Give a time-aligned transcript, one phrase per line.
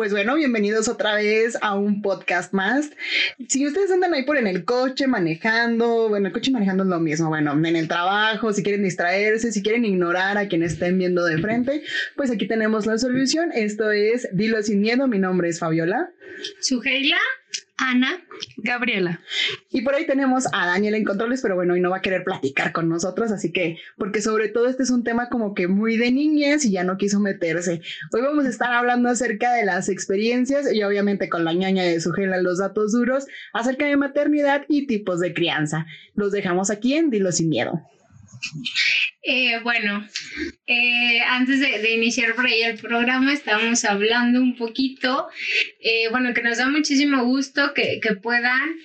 [0.00, 2.88] Pues bueno, bienvenidos otra vez a un podcast más.
[3.48, 6.98] Si ustedes andan ahí por en el coche manejando, bueno, el coche manejando es lo
[7.00, 11.22] mismo, bueno, en el trabajo, si quieren distraerse, si quieren ignorar a quien estén viendo
[11.26, 11.82] de frente,
[12.16, 13.52] pues aquí tenemos la solución.
[13.52, 16.10] Esto es Dilo sin miedo, mi nombre es Fabiola.
[16.60, 17.18] Sugeila.
[17.76, 18.22] Ana,
[18.58, 19.20] Gabriela.
[19.70, 22.24] Y por ahí tenemos a Daniel en controles, pero bueno, hoy no va a querer
[22.24, 25.96] platicar con nosotros, así que, porque sobre todo este es un tema como que muy
[25.96, 27.80] de niñez y ya no quiso meterse.
[28.12, 32.00] Hoy vamos a estar hablando acerca de las experiencias y obviamente con la ñaña de
[32.00, 35.86] Sujela los datos duros acerca de maternidad y tipos de crianza.
[36.14, 37.80] Los dejamos aquí en Dilo sin miedo.
[39.22, 40.06] Eh, bueno,
[40.66, 45.28] eh, antes de, iniciar por ahí el programa, estábamos hablando un poquito,
[45.78, 48.76] eh, bueno, que nos da muchísimo gusto que, que puedan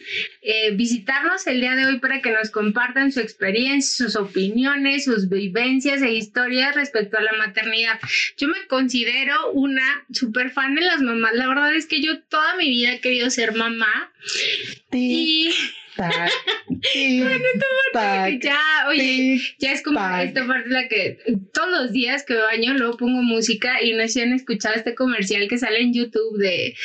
[0.74, 6.02] visitarnos el día de hoy para que nos compartan su experiencia, sus opiniones, sus vivencias
[6.02, 8.00] e historias respecto a la maternidad.
[8.38, 11.34] Yo me considero una super fan de las mamás.
[11.34, 14.12] La verdad es que yo toda mi vida he querido ser mamá.
[14.92, 15.52] Y
[18.42, 21.18] ya, oye, ya es como esta parte la que
[21.54, 24.96] todos los días que baño luego pongo música y no sé si han escuchado este
[24.96, 26.76] comercial que sale en YouTube de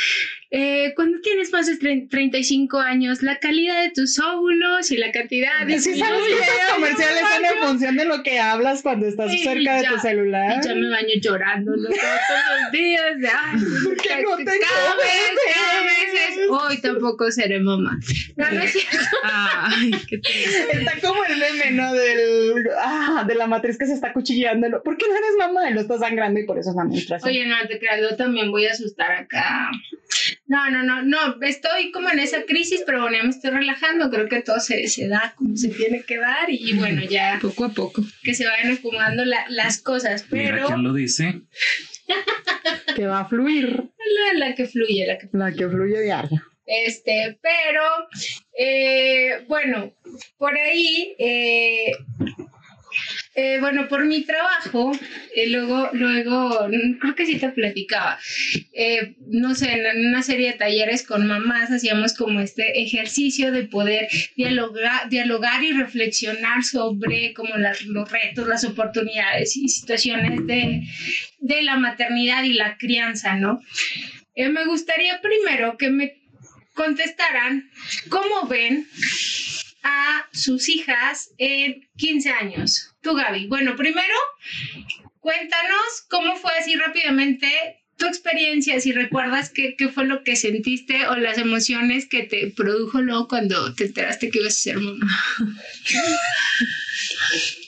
[0.52, 5.64] eh, cuando tienes más de 35 años, la calidad de tus óvulos y la cantidad
[5.64, 5.78] de...
[5.78, 9.76] Sí, sabes que esos comerciales son en función de lo que hablas cuando estás cerca
[9.76, 10.60] de tu celular.
[10.60, 11.88] Y ya me baño llorando ¿no?
[11.88, 12.00] todos
[12.62, 13.18] los días.
[13.18, 16.00] De, ay, ¿Por qué no te cada vez, cada vez
[16.50, 17.98] hoy tampoco seré mamá.
[18.36, 18.98] No, no es cierto.
[19.22, 20.20] Ay, qué
[20.72, 21.92] Está como el meme, ¿no?
[21.92, 24.82] Del, ah, de la matriz que se está cuchillando.
[24.82, 25.70] ¿Por qué no eres mamá?
[25.70, 27.30] Y lo está sangrando y por eso es la menstruación.
[27.30, 29.70] Oye, no te creas, yo también voy a asustar acá
[30.46, 34.10] no, no, no, no, estoy como en esa crisis, pero bueno, ya me estoy relajando,
[34.10, 37.38] creo que todo se, se da como se tiene que dar y bueno, ya...
[37.40, 38.02] Poco a poco.
[38.22, 40.54] Que se vayan acomodando las cosas, pero...
[40.54, 41.42] Mira quién lo dice.
[42.96, 43.90] que va a fluir.
[44.34, 45.44] La, la que fluye, la que fluye.
[45.44, 46.42] La que fluye diario.
[46.66, 47.82] Este, pero,
[48.58, 49.92] eh, bueno,
[50.38, 51.14] por ahí...
[51.18, 51.92] Eh,
[53.34, 54.90] eh, bueno, por mi trabajo,
[55.36, 56.66] eh, luego, luego,
[57.00, 58.18] creo que sí te platicaba,
[58.72, 63.64] eh, no sé, en una serie de talleres con mamás hacíamos como este ejercicio de
[63.64, 70.82] poder dialogar, dialogar y reflexionar sobre como los retos, las oportunidades y situaciones de,
[71.38, 73.60] de la maternidad y la crianza, ¿no?
[74.36, 76.14] me gustaría primero que me
[76.72, 77.70] contestaran
[78.08, 78.86] cómo ven
[79.82, 82.89] a sus hijas en 15 años.
[83.02, 83.46] Tú, Gaby.
[83.46, 84.14] Bueno, primero,
[85.20, 91.16] cuéntanos cómo fue así rápidamente tu experiencia, si recuerdas qué, fue lo que sentiste o
[91.16, 95.22] las emociones que te produjo luego cuando te enteraste que ibas a ser mamá.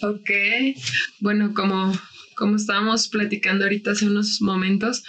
[0.03, 0.31] ok,
[1.21, 1.93] bueno, como,
[2.35, 5.05] como estábamos platicando ahorita hace unos momentos,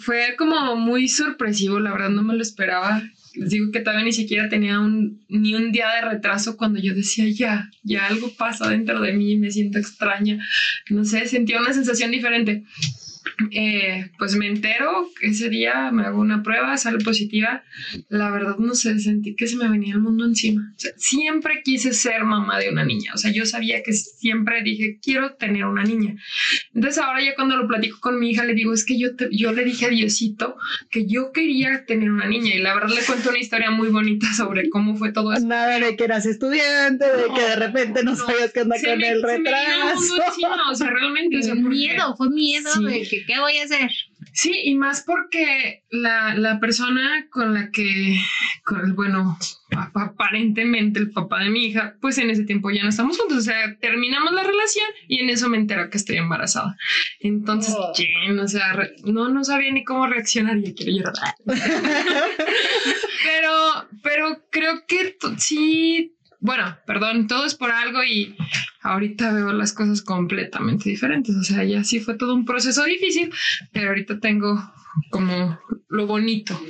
[0.00, 3.00] fue como muy sorpresivo, la verdad no me lo esperaba
[3.34, 6.94] les digo que todavía ni siquiera tenía un, ni un día de retraso cuando yo
[6.94, 10.44] decía, ya, ya algo pasa dentro de mí, me siento extraña,
[10.88, 12.64] no sé, sentía una sensación diferente.
[13.52, 17.62] Eh, pues me entero, ese día me hago una prueba, sale positiva.
[18.08, 20.74] La verdad no sé, sentí que se me venía el mundo encima.
[20.96, 23.12] siempre quise ser mamá de una niña.
[23.14, 26.16] O sea, yo sabía que siempre dije, quiero tener una niña.
[26.74, 29.52] Entonces ahora ya cuando lo platico con mi hija le digo, es que yo, yo
[29.52, 30.56] le dije a Diosito
[30.90, 32.54] que yo quería tener una niña.
[32.54, 35.46] Y la verdad le cuento una historia muy bonita sobre cómo fue todo eso.
[35.46, 39.22] Nada de que eras estudiante, de que de repente no, sabías qué onda con el
[39.22, 40.14] retraso.
[40.70, 41.40] o sea, realmente.
[41.40, 43.90] Fue miedo, fue miedo de que ¿qué voy a hacer?
[44.32, 48.20] Sí, y más porque la, la persona con la que,
[48.64, 49.36] con, bueno,
[49.94, 53.42] aparentemente el papá de mi hija, pues en ese tiempo ya no estamos juntos, o
[53.42, 56.76] sea, terminamos la relación y en eso me entero que estoy embarazada.
[57.18, 57.92] Entonces, oh.
[57.92, 61.34] o sea, no, no sabía ni cómo reaccionar y quiero llorar.
[63.24, 68.36] pero, pero creo que sí bueno, perdón, todo es por algo y
[68.82, 71.36] ahorita veo las cosas completamente diferentes.
[71.36, 73.32] O sea, ya sí fue todo un proceso difícil,
[73.72, 74.72] pero ahorita tengo
[75.10, 76.60] como lo bonito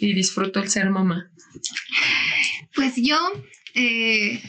[0.00, 1.30] y disfruto el ser mamá.
[2.74, 3.18] Pues yo
[3.74, 4.40] eh,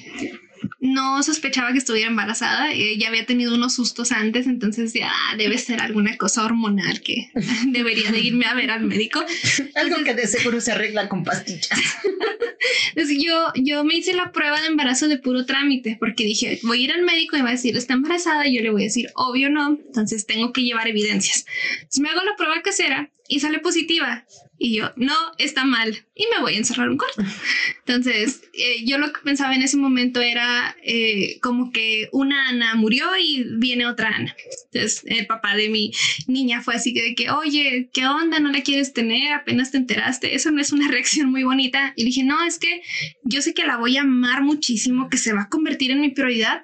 [0.80, 5.57] no sospechaba que estuviera embarazada, eh, ya había tenido unos sustos antes, entonces ya debe
[5.57, 7.31] ser alguna cosa hormonal que
[7.68, 9.24] debería de irme a ver al médico.
[9.75, 11.69] Algo que de seguro se arregla con pastillas.
[12.95, 16.81] Entonces yo, yo me hice la prueba de embarazo de puro trámite porque dije, voy
[16.81, 18.86] a ir al médico y va a decir, está embarazada, y yo le voy a
[18.86, 21.45] decir, obvio no, entonces tengo que llevar evidencias.
[21.75, 24.25] Entonces me hago la prueba casera y sale positiva.
[24.57, 26.05] Y yo, no, está mal.
[26.15, 27.21] Y me voy a encerrar un cuarto.
[27.85, 32.75] Entonces, eh, yo lo que pensaba en ese momento era eh, como que una Ana
[32.75, 34.35] murió y viene otra Ana.
[34.71, 35.91] Entonces, el papá de mi
[36.27, 38.39] niña fue así de que, oye, ¿qué onda?
[38.39, 39.33] ¿No la quieres tener?
[39.33, 40.35] Apenas te enteraste.
[40.35, 41.94] Eso no es una reacción muy bonita.
[41.95, 42.81] Y dije, no, es que
[43.23, 46.09] yo sé que la voy a amar muchísimo, que se va a convertir en mi
[46.09, 46.61] prioridad,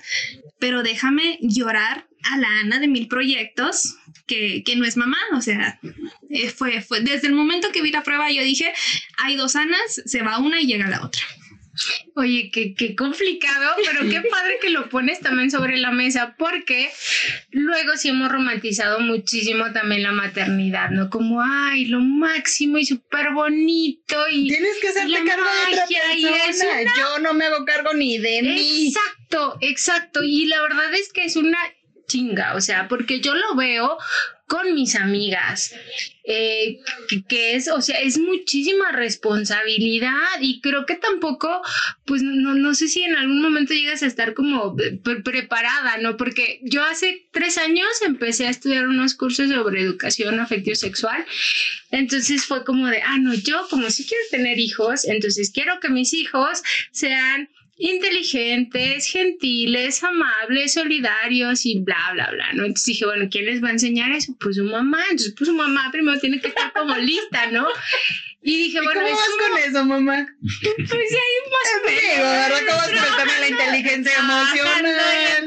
[0.59, 3.97] pero déjame llorar a la Ana de mil proyectos
[4.29, 5.79] que, que no es mamá, o sea,
[6.29, 8.71] eh, fue, fue desde el momento que vi la prueba yo dije,
[9.17, 11.23] hay dos Anas, se va una y llega la otra.
[12.15, 16.91] Oye, qué, qué complicado, pero qué padre que lo pones también sobre la mesa, porque
[17.51, 21.09] luego sí hemos romantizado muchísimo también la maternidad, ¿no?
[21.09, 24.49] Como, ay, lo máximo y súper bonito y...
[24.49, 26.93] Tienes que hacerte la cargo de otra persona.
[26.97, 28.87] Yo no me hago cargo ni de mí.
[28.87, 30.21] Exacto, exacto.
[30.21, 31.57] Y la verdad es que es una
[32.09, 33.97] chinga, o sea, porque yo lo veo
[34.47, 35.75] con mis amigas,
[36.23, 36.79] eh,
[37.27, 41.61] que, es, o sea, es muchísima responsabilidad y creo que tampoco,
[42.05, 46.17] pues no, no sé si en algún momento llegas a estar como pre- preparada, ¿no?
[46.17, 51.23] Porque yo hace tres años empecé a estudiar unos cursos sobre educación afectivo-sexual,
[51.91, 55.89] entonces fue como de, ah, no, yo como si quiero tener hijos, entonces quiero que
[55.89, 62.63] mis hijos sean inteligentes, gentiles, amables, solidarios y bla, bla, bla, ¿no?
[62.65, 64.35] Entonces dije, bueno, ¿quién les va a enseñar eso?
[64.39, 67.67] Pues su mamá, entonces pues su mamá primero tiene que estar como lista, ¿no?
[68.41, 70.27] Y dije, ¿Y bueno, ¿Cómo vas con eso, mamá?
[70.63, 72.65] pues ahí más o.
[72.65, 75.39] ¿Cómo vas con el tema de la inteligencia emocional?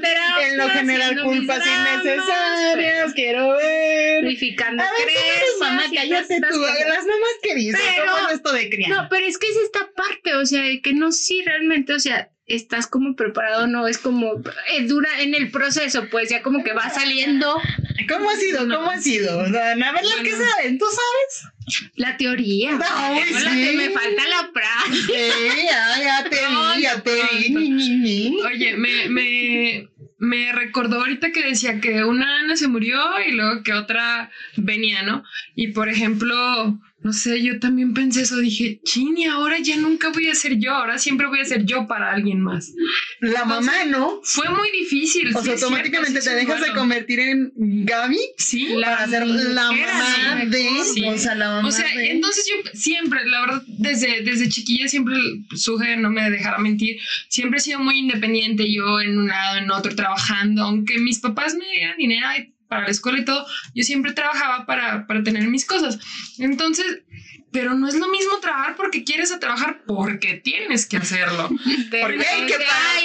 [0.62, 4.20] en generar haciendo mis culpas dramas, innecesarias, quiero ver.
[4.22, 5.82] purificando A ver, ¿cómo eres creencias mamá?
[5.94, 6.60] Cállate tú.
[6.60, 8.90] Las mamás que dicen, ¿cómo es esto de criar?
[8.90, 12.30] No, pero es que es esta parte, o sea, que no si realmente, o sea,
[12.46, 14.42] estás como preparado no, es como,
[14.74, 17.60] eh, dura en el proceso, pues ya como que va saliendo
[18.08, 18.60] ¿Cómo ha sido?
[18.68, 19.38] ¿Cómo ha sido?
[19.38, 20.44] O sea, a ver las que Bueno.
[20.50, 21.51] saben, ¿tú sabes?
[21.96, 22.78] La teoría.
[22.94, 25.12] Ay, que me falta la práctica.
[25.12, 27.52] Sí, ya, ya te Pronto, vi, ya te vi.
[27.52, 27.60] pronto.
[27.60, 28.42] Ni, ni, ni.
[28.42, 29.88] Oye, me, me,
[30.18, 35.02] me recordó ahorita que decía que una Ana se murió y luego que otra venía,
[35.02, 35.24] ¿no?
[35.54, 40.28] Y por ejemplo, no sé, yo también pensé eso, dije, chini, ahora ya nunca voy
[40.28, 42.72] a ser yo, ahora siempre voy a ser yo para alguien más.
[43.20, 44.20] La mamá, ¿no?
[44.22, 45.34] Fue muy difícil.
[45.34, 50.68] O sea, automáticamente te dejas de convertir en Gaby Sí, para ser la mamá de.
[50.84, 51.04] Sí.
[51.04, 52.12] O sea, la mamá O sea, de.
[52.12, 55.16] entonces yo siempre, la verdad, desde, desde chiquilla siempre,
[55.54, 59.70] Suje no me dejará mentir, siempre he sido muy independiente, yo en un lado, en
[59.70, 63.84] otro, trabajando, aunque mis papás me dieran dinero ay, para la escuela y todo, yo
[63.84, 65.98] siempre trabajaba para, para tener mis cosas.
[66.38, 67.02] Entonces,
[67.52, 71.48] pero no es lo mismo trabajar porque quieres a trabajar porque tienes que hacerlo.
[71.90, 72.56] ¿Por qué hay que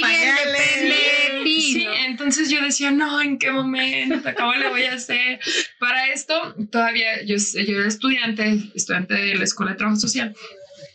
[0.01, 4.29] pagar de Sí, entonces yo decía, no, ¿en qué momento?
[4.37, 5.41] ¿Cómo le voy a hacer?
[5.79, 10.33] Para esto, todavía yo, yo era estudiante, estudiante de la Escuela de Trabajo Social.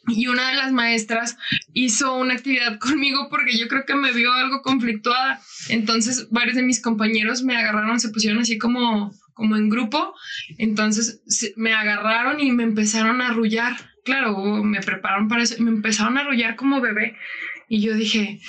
[0.09, 1.37] Y una de las maestras
[1.73, 5.41] hizo una actividad conmigo porque yo creo que me vio algo conflictuada.
[5.69, 10.15] Entonces varios de mis compañeros me agarraron, se pusieron así como, como en grupo.
[10.59, 11.23] Entonces
[11.57, 13.77] me agarraron y me empezaron a arrullar.
[14.05, 17.17] Claro, me prepararon para eso y me empezaron a arrullar como bebé.
[17.69, 18.41] Y yo dije,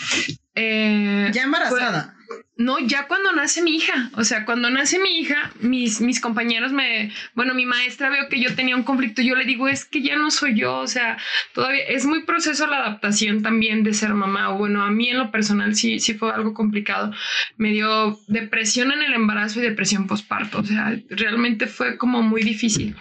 [0.55, 2.15] eh, Ya embarazada.
[2.55, 6.71] No, ya cuando nace mi hija, o sea, cuando nace mi hija, mis, mis compañeros
[6.71, 10.03] me, bueno, mi maestra veo que yo tenía un conflicto, yo le digo, es que
[10.03, 11.17] ya no soy yo, o sea,
[11.53, 15.31] todavía es muy proceso la adaptación también de ser mamá, bueno, a mí en lo
[15.31, 17.11] personal sí, sí fue algo complicado,
[17.57, 22.43] me dio depresión en el embarazo y depresión postparto, o sea, realmente fue como muy
[22.43, 22.95] difícil.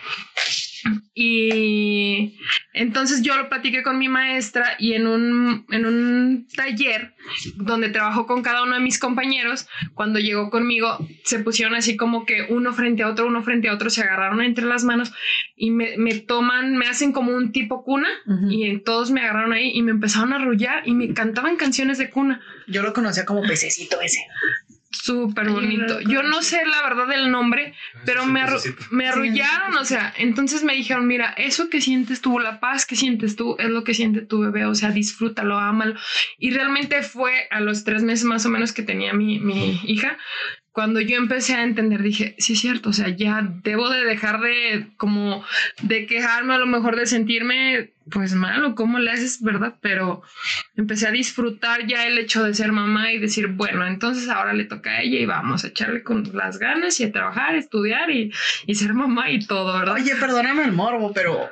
[1.14, 2.38] Y
[2.72, 7.14] entonces yo lo platiqué con mi maestra y en un, en un taller
[7.56, 12.24] donde trabajó con cada uno de mis compañeros, cuando llegó conmigo, se pusieron así como
[12.24, 15.12] que uno frente a otro, uno frente a otro, se agarraron entre las manos
[15.56, 18.08] y me, me toman, me hacen como un tipo cuna
[18.48, 22.10] y todos me agarraron ahí y me empezaron a arrullar y me cantaban canciones de
[22.10, 22.40] cuna.
[22.66, 24.20] Yo lo conocía como pececito ese.
[24.92, 26.00] Súper bonito.
[26.00, 30.62] Yo no sé la verdad del nombre, pero me, arru- me arrullaron, o sea, entonces
[30.64, 33.94] me dijeron, mira, eso que sientes tú, la paz que sientes tú, es lo que
[33.94, 35.94] siente tu bebé, o sea, disfrútalo, ámalo.
[36.38, 40.18] Y realmente fue a los tres meses más o menos que tenía mi, mi hija,
[40.72, 44.40] cuando yo empecé a entender, dije, sí es cierto, o sea, ya debo de dejar
[44.40, 45.44] de como
[45.82, 49.76] de quejarme, a lo mejor de sentirme pues malo, ¿cómo le haces, verdad?
[49.80, 50.22] Pero
[50.76, 54.64] empecé a disfrutar ya el hecho de ser mamá y decir, bueno, entonces ahora le
[54.64, 58.32] toca a ella y vamos a echarle con las ganas y a trabajar, estudiar y,
[58.66, 59.94] y ser mamá y todo, ¿verdad?
[59.94, 61.48] Oye, perdóname el morbo, pero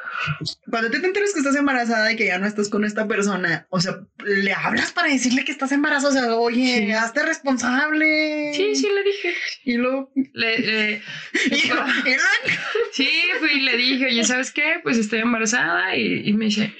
[0.70, 3.80] cuando te enteras que estás embarazada y que ya no estás con esta persona, o
[3.80, 6.92] sea, le hablas para decirle que estás embarazada, o sea, oye, Sí.
[6.92, 8.52] hazte responsable.
[8.54, 9.34] Sí, sí, le dije.
[9.64, 11.02] Y luego, Le,
[11.50, 11.84] y luego-
[12.92, 14.80] sí, fui y le dije, oye, ¿sabes qué?
[14.82, 16.74] Pues estoy embarazada y, y me dice,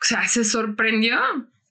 [0.00, 1.18] o sea, se sorprendió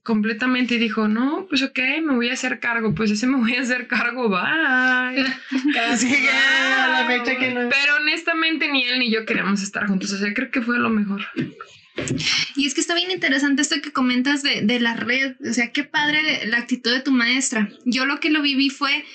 [0.03, 3.55] completamente y dijo, no, pues ok, me voy a hacer cargo, pues ese me voy
[3.55, 5.25] a hacer cargo, bye.
[5.97, 7.69] sigue a la fecha que no.
[7.69, 10.89] Pero honestamente ni él ni yo queríamos estar juntos, o sea, creo que fue lo
[10.89, 11.21] mejor.
[12.55, 15.71] Y es que está bien interesante esto que comentas de, de la red, o sea,
[15.71, 17.69] qué padre la actitud de tu maestra.
[17.85, 19.05] Yo lo que lo viví fue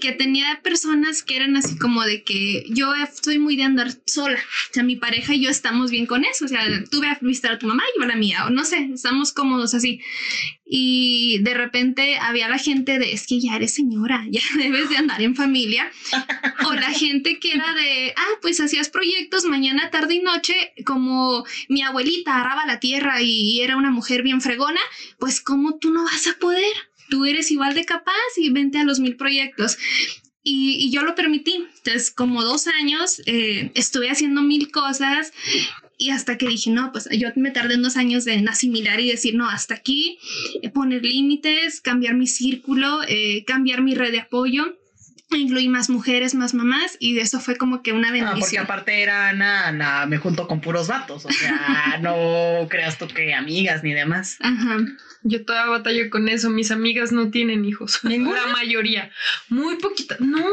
[0.00, 4.38] que tenía personas que eran así como de que yo estoy muy de andar sola,
[4.38, 7.18] o sea, mi pareja y yo estamos bien con eso, o sea, tú ve a
[7.20, 10.00] visitar a tu mamá y yo a la mía, o no sé, estamos cómodos así.
[10.74, 14.96] Y de repente había la gente de, es que ya eres señora, ya debes de
[14.96, 15.92] andar en familia.
[16.64, 21.44] O la gente que era de, ah, pues hacías proyectos mañana, tarde y noche, como
[21.68, 24.80] mi abuelita araba la tierra y era una mujer bien fregona,
[25.18, 26.72] pues ¿cómo tú no vas a poder?
[27.10, 29.76] Tú eres igual de capaz y vente a los mil proyectos.
[30.42, 31.66] Y, y yo lo permití.
[31.76, 35.34] Entonces, como dos años, eh, estuve haciendo mil cosas
[35.98, 39.34] y hasta que dije, no, pues yo me tardé unos años en asimilar y decir,
[39.34, 40.18] no, hasta aquí,
[40.62, 44.76] eh, poner límites, cambiar mi círculo, eh, cambiar mi red de apoyo,
[45.30, 48.64] incluir más mujeres, más mamás y eso fue como que una Ah, porque bendición.
[48.64, 53.32] aparte era Ana, Ana, me junto con puros vatos, o sea, no creas tú que
[53.32, 54.36] amigas ni demás.
[54.40, 54.76] Ajá.
[55.22, 58.44] Yo todavía batallo con eso, mis amigas no tienen hijos, ¿Ninguna?
[58.46, 59.10] la mayoría,
[59.48, 60.44] muy poquita, no,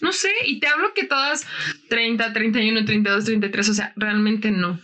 [0.00, 1.46] no sé, y te hablo que todas
[1.88, 4.80] 30, 31, 32, 33, o sea, realmente no.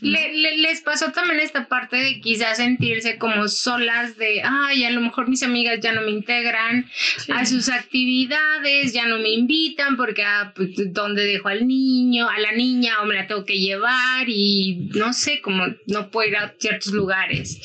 [0.00, 4.90] Le- le- les pasó también esta parte de quizás sentirse como solas de, ay, a
[4.90, 6.88] lo mejor mis amigas ya no me integran
[7.32, 12.38] a sus actividades, ya no me invitan porque, ah, pues, ¿dónde dejo al niño, a
[12.38, 14.28] la niña o me la tengo que llevar?
[14.28, 17.58] Y no sé, como no puedo ir a ciertos lugares.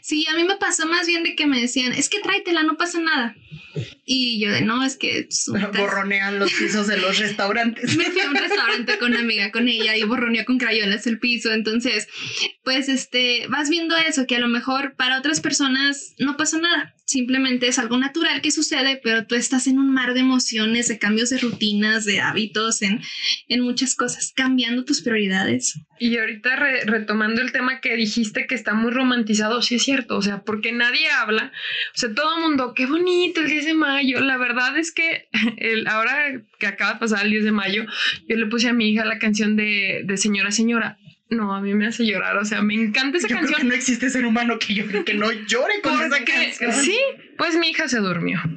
[0.00, 2.76] Sí, a mí me pasó más bien de que me decían, es que tráetela, no
[2.76, 3.34] pasa nada.
[4.04, 5.28] Y yo de, no, es que...
[5.76, 7.96] Borronean los pisos de los restaurantes.
[7.96, 11.18] me fui a un restaurante con una amiga con ella y borronea con crayolas el
[11.18, 11.52] piso.
[11.52, 12.08] Entonces,
[12.62, 16.93] pues este, vas viendo eso, que a lo mejor para otras personas no pasó nada.
[17.06, 20.98] Simplemente es algo natural que sucede, pero tú estás en un mar de emociones, de
[20.98, 23.02] cambios de rutinas, de hábitos, en,
[23.48, 25.78] en muchas cosas, cambiando tus prioridades.
[26.00, 30.16] Y ahorita re- retomando el tema que dijiste que está muy romantizado, sí es cierto,
[30.16, 31.52] o sea, porque nadie habla,
[31.94, 35.28] o sea, todo el mundo, qué bonito el 10 de mayo, la verdad es que
[35.58, 37.84] el, ahora que acaba de pasar el 10 de mayo,
[38.28, 40.98] yo le puse a mi hija la canción de, de Señora Señora,
[41.30, 43.68] no, a mí me hace llorar, o sea, me encanta esa Yo creo que canción.
[43.68, 46.24] no existe ser humano que llore, que no llore con esa Porque,
[46.58, 46.72] canción.
[46.72, 46.98] sí,
[47.38, 48.40] pues mi hija se durmió.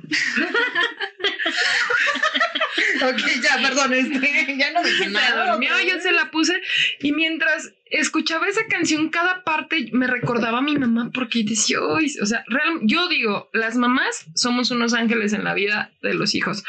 [2.98, 5.52] Ok, ya, perdón, este, ya no dije Se nada.
[5.52, 6.60] durmió, yo se la puse
[7.00, 12.00] y mientras escuchaba esa canción, cada parte me recordaba a mi mamá porque decía, o
[12.26, 16.64] sea, real- yo digo, las mamás somos unos ángeles en la vida de los hijos.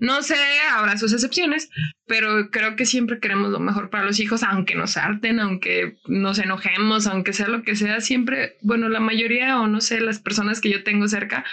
[0.00, 0.36] No sé,
[0.70, 1.70] habrá sus excepciones,
[2.06, 6.38] pero creo que siempre queremos lo mejor para los hijos, aunque nos harten, aunque nos
[6.38, 10.60] enojemos, aunque sea lo que sea, siempre, bueno, la mayoría o no sé, las personas
[10.60, 11.44] que yo tengo cerca,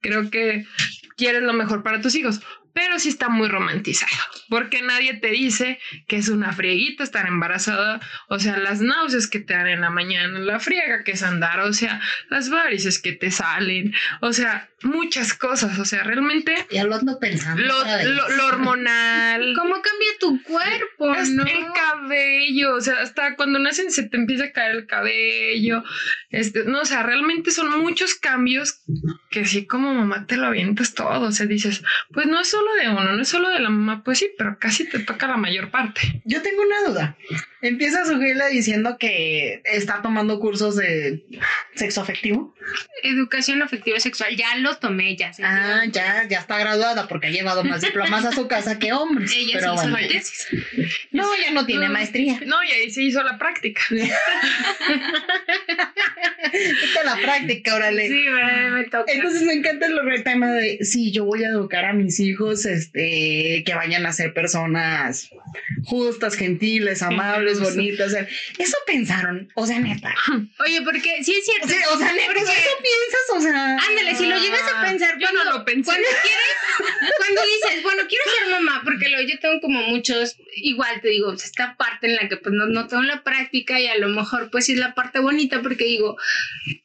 [0.00, 0.66] creo que
[1.16, 2.40] quieres lo mejor para tus hijos.
[2.74, 4.12] Pero sí está muy romantizado,
[4.48, 9.40] porque nadie te dice que es una frieguita estar embarazada, o sea, las náuseas que
[9.40, 12.00] te dan en la mañana, la friega que es andar, o sea,
[12.30, 17.18] las varices que te salen, o sea, muchas cosas, o sea, realmente Ya lo ando
[17.20, 17.62] pensando.
[17.62, 21.44] lo, lo- lo hormonal, ¿Cómo cambia tu cuerpo, es no?
[21.44, 25.84] el cabello, o sea, hasta cuando nacen se te empieza a caer el cabello,
[26.30, 28.82] este, no, o sea, realmente son muchos cambios
[29.30, 32.74] que sí como mamá te lo avientas todo, o sea, dices, pues no es solo
[32.74, 35.36] de uno, no es solo de la mamá, pues sí, pero casi te toca la
[35.36, 36.22] mayor parte.
[36.24, 37.16] Yo tengo una duda.
[37.62, 41.22] Empieza Sujela diciendo que está tomando cursos de
[41.76, 42.54] sexo afectivo.
[43.04, 45.30] Educación afectiva sexual, ya lo tomé, ya.
[45.42, 49.32] Ah, ya, ya está graduada porque ha llevado más diplomas a su casa que hombres.
[49.36, 50.46] Ella Pero sí hizo bueno, la tesis.
[51.12, 51.92] no, ya no tiene No.
[51.92, 52.40] maestría.
[52.44, 53.80] No, y ahí se hizo la práctica.
[56.52, 58.08] Esta la práctica, órale.
[58.08, 59.10] Sí, me, me toca.
[59.12, 62.66] Entonces me encanta el el tema de sí, yo voy a educar a mis hijos,
[62.66, 65.30] este, que vayan a ser personas
[65.84, 67.76] justas, gentiles, amables, Generosas.
[67.76, 68.06] bonitas.
[68.06, 68.28] o sea,
[68.58, 70.14] Eso pensaron, o sea, neta.
[70.64, 71.68] Oye, porque sí es cierto.
[71.68, 73.76] Sí, o sea, neta, Porque- eso piensas, o sea.
[73.88, 75.84] Ándale, si lo llegas a pensar, Yo no cuando- lo pensé.
[75.90, 81.00] Cuando quieres, cuando dices, bueno, quiero ser mamá, porque lo, yo tengo como muchos, igual
[81.00, 83.96] te digo, esta parte en la que pues no, no tengo la práctica y a
[83.98, 86.16] lo mejor pues sí es la parte bonita porque digo,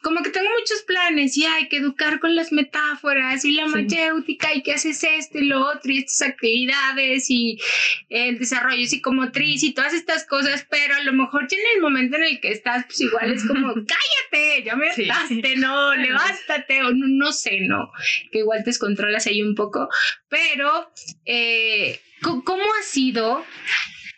[0.01, 4.53] como que tengo muchos planes y hay que educar con las metáforas y la mayéutica
[4.53, 7.57] y que haces esto y lo otro y estas actividades y
[8.09, 12.18] el desarrollo psicomotriz y todas estas cosas, pero a lo mejor ya en el momento
[12.18, 13.74] en el que estás, pues igual es como,
[14.32, 15.10] cállate, ya me Sí.
[15.10, 17.92] hartaste, no, levántate, o no, no sé, no,
[18.32, 19.90] que igual te descontrolas ahí un poco,
[20.30, 20.92] pero,
[21.26, 23.46] eh, ¿cómo ha sido?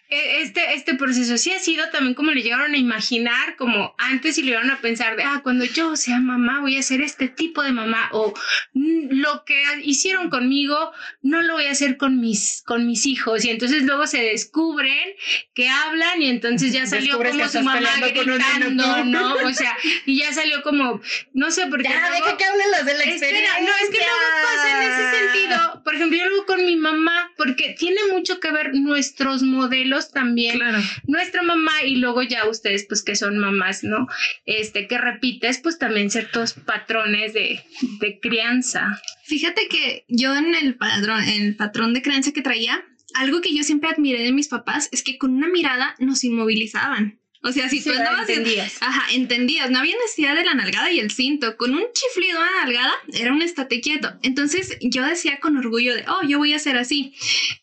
[0.10, 4.38] Eh, Este, este proceso sí ha sido también como le llegaron a imaginar, como antes
[4.38, 7.28] y le llegaron a pensar de, ah, cuando yo sea mamá voy a ser este
[7.28, 8.34] tipo de mamá, o
[8.74, 13.46] "Mm, lo que hicieron conmigo no lo voy a hacer con mis, con mis hijos,
[13.46, 15.10] y entonces luego se descubren
[15.54, 19.04] que hablan y entonces ya salió Descubres como su mamá gritando.
[19.06, 19.36] ¿no?
[19.50, 19.76] O sea,
[20.06, 21.02] y ya salió como,
[21.34, 23.40] no sé, porque Ya, luego- deja que hablen las de la experiencia.
[23.58, 25.84] Espera, no, es que luego pasa en ese sentido.
[25.84, 30.58] Por ejemplo, yo luego con mi mamá, porque tiene mucho que ver nuestros modelos también.
[30.58, 30.80] Claro.
[31.06, 34.08] Nuestra mamá y luego ya ustedes, pues que son mamás, ¿no?
[34.46, 37.62] Este, que repites, pues también ciertos patrones de,
[38.00, 39.02] de crianza.
[39.26, 42.84] Fíjate que yo en el patrón, en el patrón de creencia que traía,
[43.16, 47.20] algo que yo siempre admiré de mis papás es que con una mirada nos inmovilizaban.
[47.42, 48.78] O sea, si Sí, tú andabas en- entendías.
[48.82, 49.72] Ajá, entendías.
[49.72, 51.56] No había necesidad de la nalgada y el cinto.
[51.56, 54.12] Con un chiflido a nalgada era un estate quieto.
[54.24, 57.14] Entonces yo decía con orgullo de, oh, yo voy a ser así.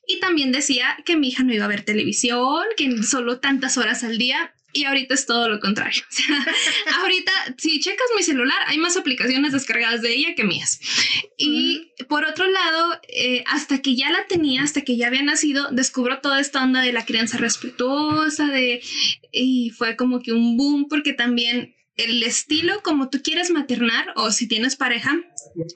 [0.08, 4.02] Y también decía que mi hija no iba a ver televisión, que solo tantas horas
[4.02, 4.54] al día.
[4.76, 6.02] Y ahorita es todo lo contrario.
[6.16, 10.80] O sea, ahorita, si checas mi celular, hay más aplicaciones descargadas de ella que mías.
[11.36, 15.68] Y por otro lado, eh, hasta que ya la tenía, hasta que ya había nacido,
[15.70, 18.82] descubro toda esta onda de la crianza respetuosa, de
[19.32, 24.30] y fue como que un boom porque también el estilo como tú quieres maternar o
[24.30, 25.18] si tienes pareja,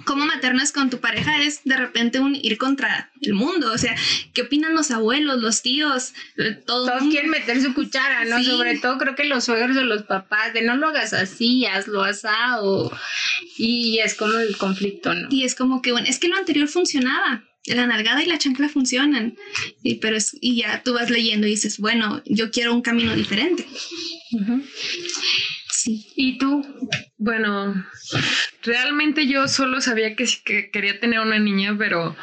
[0.04, 3.96] cómo maternas con tu pareja es de repente un ir contra el mundo, o sea,
[4.34, 7.12] ¿qué opinan los abuelos, los tíos, Eh, todo Todos mundo?
[7.12, 8.38] quieren meter su cuchara, ¿no?
[8.38, 8.44] Sí.
[8.44, 12.02] Sobre todo creo que los suegros o los papás, de no lo hagas así, hazlo
[12.02, 12.92] asado.
[13.56, 15.28] Y es como el conflicto, ¿no?
[15.30, 17.44] Y es como que, bueno, es que lo anterior funcionaba.
[17.66, 19.36] La nalgada y la chancla funcionan.
[19.82, 23.14] Y, pero es, y ya tú vas leyendo y dices, bueno, yo quiero un camino
[23.14, 23.66] diferente.
[25.82, 26.12] Sí.
[26.14, 26.62] ¿Y tú?
[27.16, 27.86] Bueno,
[28.62, 32.14] realmente yo solo sabía que, que quería tener una niña, pero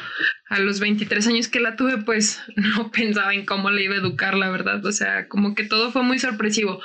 [0.47, 3.97] a los 23 años que la tuve, pues no pensaba en cómo le iba a
[3.97, 4.85] educar, la verdad.
[4.85, 6.81] O sea, como que todo fue muy sorpresivo.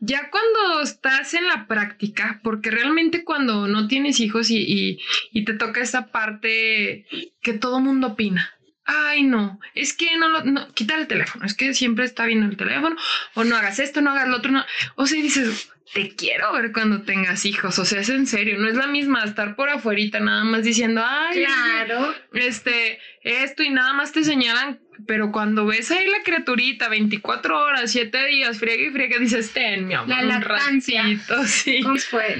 [0.00, 4.98] Ya cuando estás en la práctica, porque realmente cuando no tienes hijos y,
[5.32, 7.06] y, te toca esta parte
[7.40, 8.50] que todo mundo opina.
[8.92, 12.46] Ay, no, es que no lo, no, quita el teléfono, es que siempre está viendo
[12.46, 12.96] el teléfono,
[13.34, 14.64] o no hagas esto, no hagas lo otro, no.
[14.96, 18.68] O sea, dices, te quiero ver cuando tengas hijos, o sea, es en serio, no
[18.68, 22.14] es la misma estar por afuerita nada más diciendo, ay, Claro.
[22.32, 27.90] este, esto y nada más te señalan, pero cuando ves ahí la criaturita 24 horas,
[27.92, 31.02] 7 días, friega y friega, dices, ten, mi amor, La un lactancia.
[31.02, 31.80] ratito, sí.
[31.82, 32.36] ¿Cómo fue?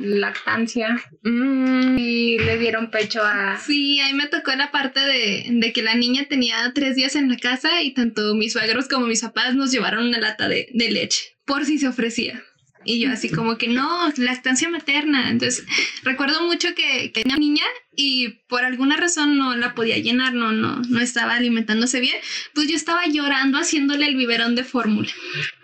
[0.00, 1.00] Lactancia.
[1.22, 3.58] Mm, Y le dieron pecho a...
[3.58, 7.28] Sí, ahí me tocó la parte de, de que la niña tenía tres días en
[7.28, 10.90] la casa y tanto mis suegros como mis papás nos llevaron una lata de, de
[10.90, 12.42] leche, por si se ofrecía.
[12.82, 15.28] Y yo así como que no, lactancia materna.
[15.30, 15.66] Entonces
[16.02, 17.64] recuerdo mucho que, que una niña
[18.02, 22.16] y por alguna razón no la podía llenar, no, no, no estaba alimentándose bien.
[22.54, 25.10] Pues yo estaba llorando haciéndole el biberón de fórmula.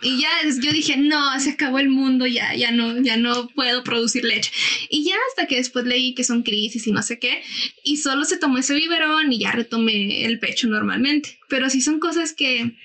[0.03, 0.29] Y ya
[0.63, 4.53] yo dije, no, se acabó el mundo, ya, ya no, ya no puedo producir leche.
[4.91, 7.43] Y ya hasta que después leí que son crisis y no sé qué,
[7.83, 11.39] y solo se tomó ese biberón y ya retomé el pecho normalmente.
[11.49, 12.77] Pero sí son cosas que,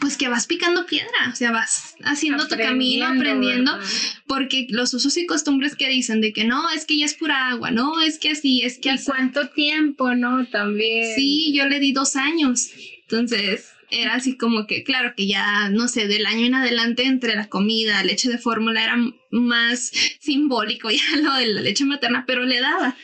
[0.00, 3.88] pues que vas picando piedra, o sea, vas haciendo tu camino, aprendiendo, ¿verdad?
[4.26, 7.48] porque los usos y costumbres que dicen de que no, es que ya es pura
[7.48, 10.46] agua, no, es que así, es que ¿Y cuánto tiempo, no?
[10.46, 11.14] También.
[11.14, 12.70] Sí, yo le di dos años.
[13.02, 17.34] Entonces era así como que, claro que ya, no sé, del año en adelante entre
[17.34, 18.96] la comida, leche de fórmula era
[19.32, 22.96] más simbólico ya lo de la leche materna, pero le daba.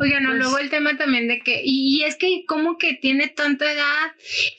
[0.00, 2.94] Oigan, no, Pues- luego el tema también de que, y, y es que como que
[2.94, 4.12] tiene tanta edad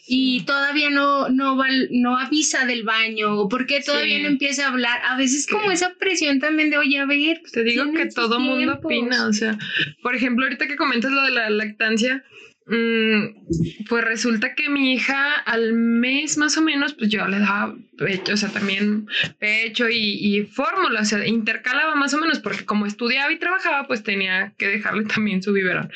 [0.07, 4.23] y todavía no, no, avisa del baño, o porque todavía Sí.
[4.23, 5.01] no empieza a hablar.
[5.05, 8.79] A veces como esa presión también de, oye, a ver, Te digo que todo mundo
[8.79, 8.85] tiempos.
[8.85, 9.57] opina, o sea,
[10.01, 12.23] por ejemplo, ahorita que comentas lo de la lactancia,
[12.67, 18.33] pues resulta que mi hija al mes más o menos, pues yo le daba pecho,
[18.33, 19.07] o sea, también
[19.39, 23.87] pecho y, y fórmula, o sea, intercalaba más o menos, porque como estudiaba y trabajaba,
[23.87, 25.89] pues tenía que dejarle también su biberón.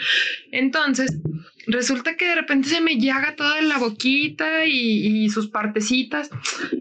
[0.51, 1.17] Entonces,
[1.67, 6.29] resulta que de repente se me llaga toda la boquita y, y sus partecitas.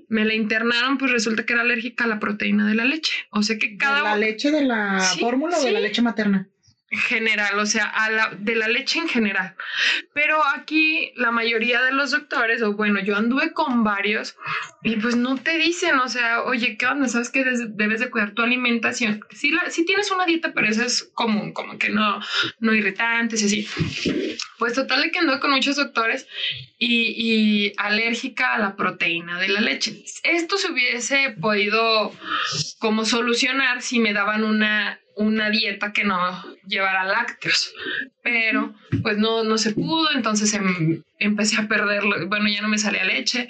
[0.08, 3.12] Me la internaron, pues resulta que era alérgica a la proteína de la leche.
[3.30, 6.02] O sea que cada ¿De la leche de la Sí, fórmula o de la leche
[6.02, 6.48] materna?
[6.90, 9.54] General, o sea, a la, de la leche en general.
[10.12, 14.36] Pero aquí la mayoría de los doctores, o bueno, yo anduve con varios
[14.82, 17.08] y pues no te dicen, o sea, oye, ¿qué onda?
[17.08, 19.24] ¿Sabes que debes de cuidar tu alimentación?
[19.30, 22.20] Si, la, si tienes una dieta, pero eso es común, como que no,
[22.58, 24.36] no irritantes y así.
[24.58, 26.26] Pues total que anduve con muchos doctores
[26.76, 30.04] y, y alérgica a la proteína de la leche.
[30.24, 32.12] Esto se hubiese podido
[32.78, 36.16] como solucionar si me daban una una dieta que no
[36.66, 37.74] llevara lácteos,
[38.22, 42.78] pero pues no, no se pudo, entonces em, empecé a perder, bueno, ya no me
[42.78, 43.48] salía leche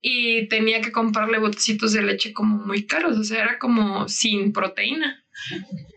[0.00, 4.52] y tenía que comprarle botecitos de leche como muy caros, o sea, era como sin
[4.52, 5.24] proteína.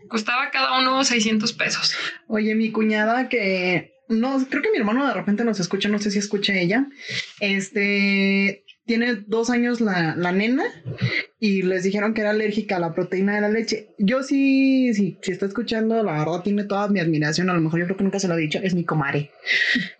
[0.08, 1.94] Costaba cada uno 600 pesos.
[2.26, 6.10] Oye, mi cuñada que no, creo que mi hermano de repente nos escucha, no sé
[6.10, 6.86] si escucha ella.
[7.40, 10.64] Este tiene dos años la, la, nena
[11.38, 13.90] y les dijeron que era alérgica a la proteína de la leche.
[13.98, 17.50] Yo sí, sí, si está escuchando, la verdad tiene toda mi admiración.
[17.50, 19.30] A lo mejor yo creo que nunca se lo he dicho, es mi comare,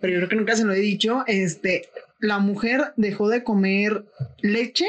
[0.00, 1.22] pero yo creo que nunca se lo he dicho.
[1.26, 4.06] Este, la mujer dejó de comer
[4.40, 4.86] leche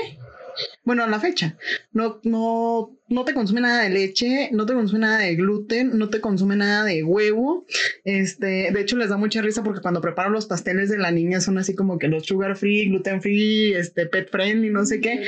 [0.83, 1.57] bueno, a la fecha,
[1.93, 6.09] no, no, no te consume nada de leche, no te consume nada de gluten, no
[6.09, 7.65] te consume nada de huevo.
[8.03, 11.41] Este, de hecho, les da mucha risa porque cuando preparo los pasteles de la niña
[11.41, 15.21] son así como que los sugar free, gluten free, este, pet friendly, no sé qué.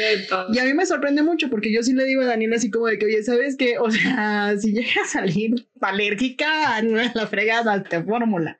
[0.53, 2.87] Y a mí me sorprende mucho porque yo sí le digo a Daniela así como
[2.87, 3.79] de que, oye, ¿sabes qué?
[3.79, 8.57] O sea, si llega a salir alérgica, no la fregada, te fórmula.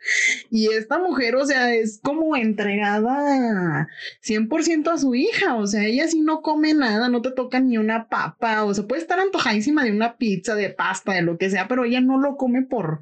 [0.49, 3.87] Y esta mujer, o sea, es como entregada
[4.25, 7.77] 100% a su hija, o sea, ella sí no come nada, no te toca ni
[7.77, 11.49] una papa, o sea, puede estar antojadísima de una pizza, de pasta, de lo que
[11.49, 13.01] sea, pero ella no lo come por,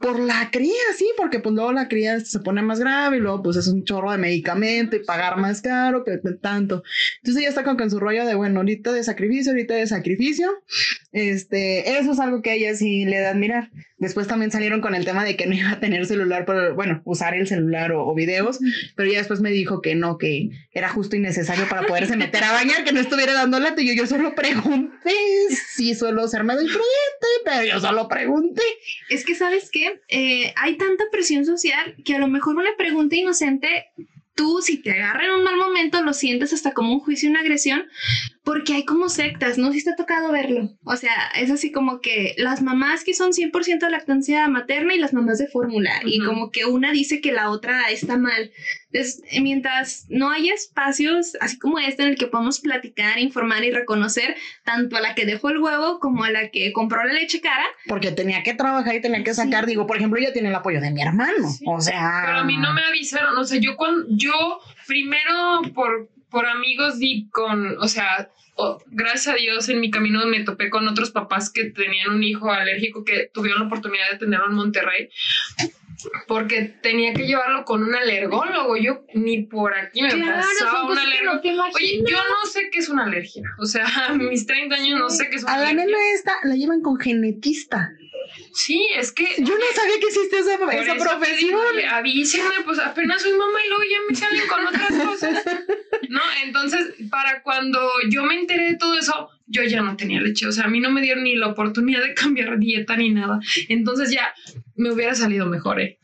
[0.00, 3.42] por la cría, sí, porque pues luego la cría se pone más grave y luego
[3.42, 6.82] pues es un chorro de medicamento y pagar más caro que tanto.
[7.18, 10.50] Entonces ella está con, con su rollo de, bueno, ahorita de sacrificio, ahorita de sacrificio.
[11.12, 13.70] Este, eso es algo que a ella sí le da admirar.
[14.00, 17.02] Después también salieron con el tema de que no iba a tener celular, pero bueno,
[17.04, 18.58] usar el celular o, videos,
[18.96, 22.42] pero ya después me dijo que no, que era justo y necesario para poderse meter
[22.42, 23.82] a bañar, que no estuviera dando lata.
[23.82, 25.12] Y yo, yo solo pregunté
[25.68, 28.62] si suelo ser medio imprudente, pero yo solo pregunté.
[29.10, 30.00] Es que, ¿sabes qué?
[30.08, 33.86] Eh, hay tanta presión social que a lo mejor una pregunta inocente
[34.40, 37.40] tú, si te agarra en un mal momento, lo sientes hasta como un juicio, una
[37.40, 37.84] agresión,
[38.42, 39.72] porque hay como sectas, ¿no?
[39.72, 40.70] Si te ha tocado verlo.
[40.84, 45.12] O sea, es así como que las mamás que son 100% lactancia materna y las
[45.12, 48.50] mamás de fórmula, y como que una dice que la otra está mal.
[48.92, 53.70] Entonces, mientras no haya espacios así como este en el que podamos platicar, informar y
[53.70, 57.40] reconocer tanto a la que dejó el huevo como a la que compró la leche
[57.40, 57.64] cara.
[57.86, 60.80] Porque tenía que trabajar y tenía que sacar, digo, por ejemplo, ella tiene el apoyo
[60.80, 62.22] de mi hermano, o sea...
[62.26, 66.98] Pero a mí no me avisaron, o sea, yo cuando, yo primero por por amigos
[66.98, 68.30] di con, o sea,
[68.86, 72.50] gracias a Dios en mi camino me topé con otros papás que tenían un hijo
[72.50, 75.08] alérgico que tuvieron la oportunidad de tenerlo en Monterrey
[76.26, 78.76] porque tenía que llevarlo con un alergólogo.
[78.76, 81.70] Yo ni por aquí me pasaba un alergólogo.
[81.74, 83.42] Oye, yo no sé qué es una alergia.
[83.58, 85.72] O sea, a mis 30 años no sé qué es una alergia.
[85.72, 87.92] A la nena esta la llevan con genetista.
[88.52, 89.24] Sí, es que.
[89.38, 91.60] Yo no sabía que existe esa, esa profesión.
[91.90, 95.44] avísenme, pues apenas soy mamá y luego ya me salen con otras cosas.
[96.08, 96.20] ¿No?
[96.44, 100.46] Entonces, para cuando yo me enteré de todo eso, yo ya no tenía leche.
[100.46, 103.40] O sea, a mí no me dieron ni la oportunidad de cambiar dieta ni nada.
[103.68, 104.32] Entonces ya
[104.76, 105.98] me hubiera salido mejor, ¿eh?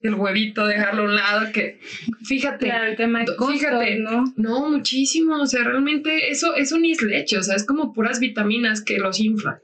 [0.00, 1.80] El huevito, dejarlo a un lado, que
[2.24, 2.66] fíjate.
[2.66, 4.24] Claro, el tema de fíjate, ¿no?
[4.36, 5.40] No, muchísimo.
[5.40, 7.38] O sea, realmente eso, eso ni es leche.
[7.38, 9.58] O sea, es como puras vitaminas que los inflan.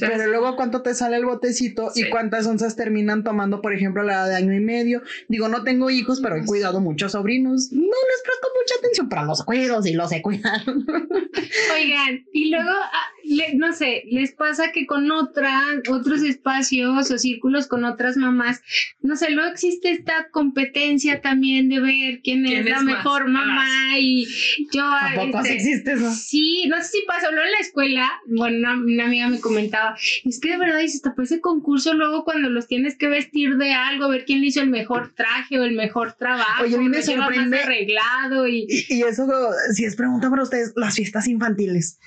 [0.00, 4.26] Pero luego, ¿cuánto te sale el botecito y cuántas onzas terminan tomando, por ejemplo, la
[4.26, 5.02] de año y medio?
[5.28, 7.72] Digo, no tengo hijos, pero he cuidado muchos sobrinos.
[7.72, 10.72] No les presto mucha atención, para los cuidos y los he cuidado.
[11.74, 12.70] Oigan, y luego,
[13.42, 15.60] ah, no sé, les pasa que con otra,
[15.90, 18.60] otros espacios o círculos con otras mamás,
[19.00, 23.98] no sé, luego existe esta competencia también de ver quién, es, la mejor mamá ah,
[23.98, 24.26] y
[24.72, 24.82] yo...
[25.14, 26.10] ¿Tampoco este, existe eso?
[26.12, 29.96] Sí, no sé si pasó, luego en la escuela, bueno, una, una amiga me comentaba,
[30.24, 33.72] es que de verdad dice, hasta ese concurso luego cuando los tienes que vestir de
[33.72, 36.88] algo, ver quién le hizo el mejor traje o el mejor trabajo, Oye, a mí
[36.88, 38.66] me sorprende arreglado y...
[38.88, 39.02] y...
[39.02, 39.26] eso,
[39.74, 41.98] si es pregunta para ustedes, las fiestas infantiles.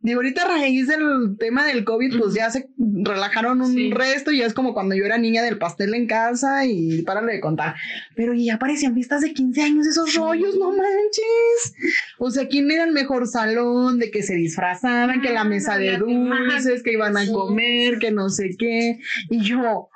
[0.00, 4.52] Digo, ahorita raíz del tema del COVID, pues ya se relajaron un resto y es
[4.52, 7.76] como cuando yo era niña del pastel en casa y párale de contar.
[8.16, 11.74] Pero ya aparecían fiestas de 15 años, esos rollos, no manches.
[12.18, 13.98] O sea, ¿quién era el mejor salón?
[13.98, 18.28] De que se disfrazaban, que la mesa de dulces, que iban a comer, que no
[18.28, 18.98] sé qué.
[19.30, 19.88] Y yo.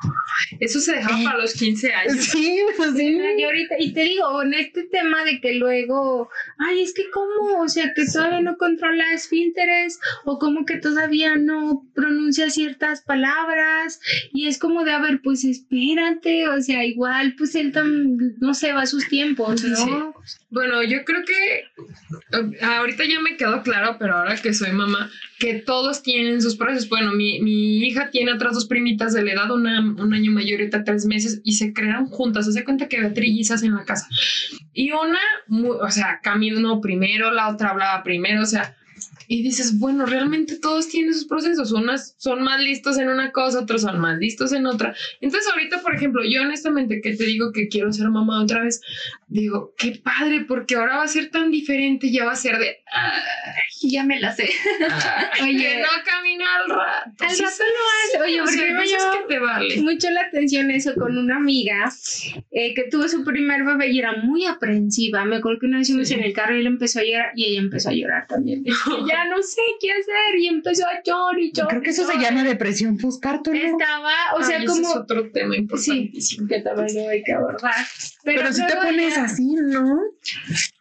[0.61, 2.17] Eso se dejaba para los 15 años.
[2.31, 3.19] Sí, pues sí.
[3.39, 6.29] Y ahorita, y te digo, en este tema de que luego,
[6.59, 11.37] ay, es que cómo, o sea, que todavía no controla esfínteres, o cómo que todavía
[11.37, 14.01] no pronuncia ciertas palabras
[14.33, 18.55] y es como de, a ver, pues espérate, o sea, igual pues él tam, no
[18.55, 20.15] se va a sus tiempos, ¿no?
[20.51, 21.59] Bueno, yo creo que
[22.39, 26.57] eh, ahorita ya me quedó claro, pero ahora que soy mamá, que todos tienen sus
[26.57, 26.89] procesos.
[26.89, 30.61] Bueno, mi, mi hija tiene otras dos primitas de la edad, una un año mayor
[30.61, 32.49] y tres meses, y se crearon juntas.
[32.49, 34.09] Hace cuenta que había trillizas en la casa.
[34.73, 35.19] Y una,
[35.81, 38.77] o sea, caminó primero, la otra hablaba primero, o sea,
[39.33, 41.71] y dices, bueno, realmente todos tienen sus procesos.
[41.71, 44.93] Unas son más listos en una cosa, otros son más listos en otra.
[45.21, 48.81] Entonces, ahorita, por ejemplo, yo honestamente que te digo que quiero ser mamá otra vez,
[49.29, 52.79] digo, qué padre, porque ahora va a ser tan diferente, ya va a ser de,
[52.93, 54.49] "Ay, Ya me la sé.
[55.43, 55.57] Oye.
[55.59, 57.25] que no camina al rato.
[57.25, 58.23] Al Sí, rato hace.
[58.23, 59.81] Oye, porque me que te vale.
[59.83, 61.91] mucho la atención eso con una amiga
[62.51, 65.25] eh, que tuvo su primer bebé y era muy aprensiva.
[65.25, 66.15] Me acuerdo que una vez Sí.
[66.15, 68.65] en el carro y él empezó a llorar y ella empezó a llorar también.
[69.11, 71.69] Que ya no sé qué hacer y empezó a llorar y llorar.
[71.71, 73.57] Creo que eso se llama depresión postparto, ¿no?
[73.57, 74.89] Estaba, o sea, Ay, ese como...
[74.91, 76.49] es otro tema Sí, importantísimo.
[76.49, 77.75] que también lo hay que abordar.
[78.25, 80.01] Pero, Pero si te pones ya- así, ¿no?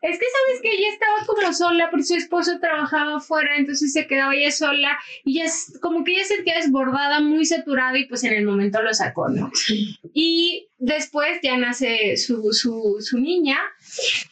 [0.02, 4.08] Es que sabes que ella estaba como sola porque su esposo trabajaba afuera, entonces se
[4.08, 8.06] quedaba ella sola y ya es- como que ella se sentía desbordada, muy saturada y
[8.06, 9.52] pues en el momento lo sacó, ¿no?
[10.14, 13.58] Y después ya nace su, su, su niña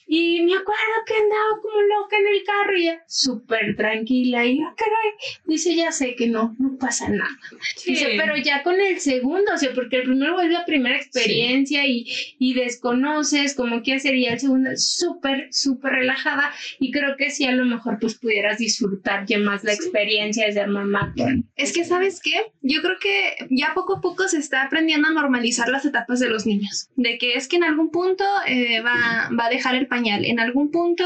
[0.08, 4.60] y me acuerdo que andaba como loca en el carro y ella súper tranquila y
[4.60, 5.12] yo, caray,
[5.46, 7.38] dice, ya sé que no, no pasa nada.
[7.86, 11.86] Dice, pero ya con el segundo, o sea, porque el primero es la primera experiencia
[11.86, 12.08] y,
[12.40, 17.46] y desconoces como qué hacer y el segundo súper, súper relajada y creo que sí
[17.46, 21.14] a lo mejor pues pudieras disfrutar ya más la experiencia de ser mamá.
[21.56, 22.52] Es que, ¿sabes qué?
[22.62, 26.30] Yo creo que ya poco a poco se está aprendiendo a normalizar las etapas de
[26.30, 26.90] los niños.
[26.96, 30.40] De que es que en algún punto eh, va, va a dejar el pañal, en
[30.40, 31.04] algún punto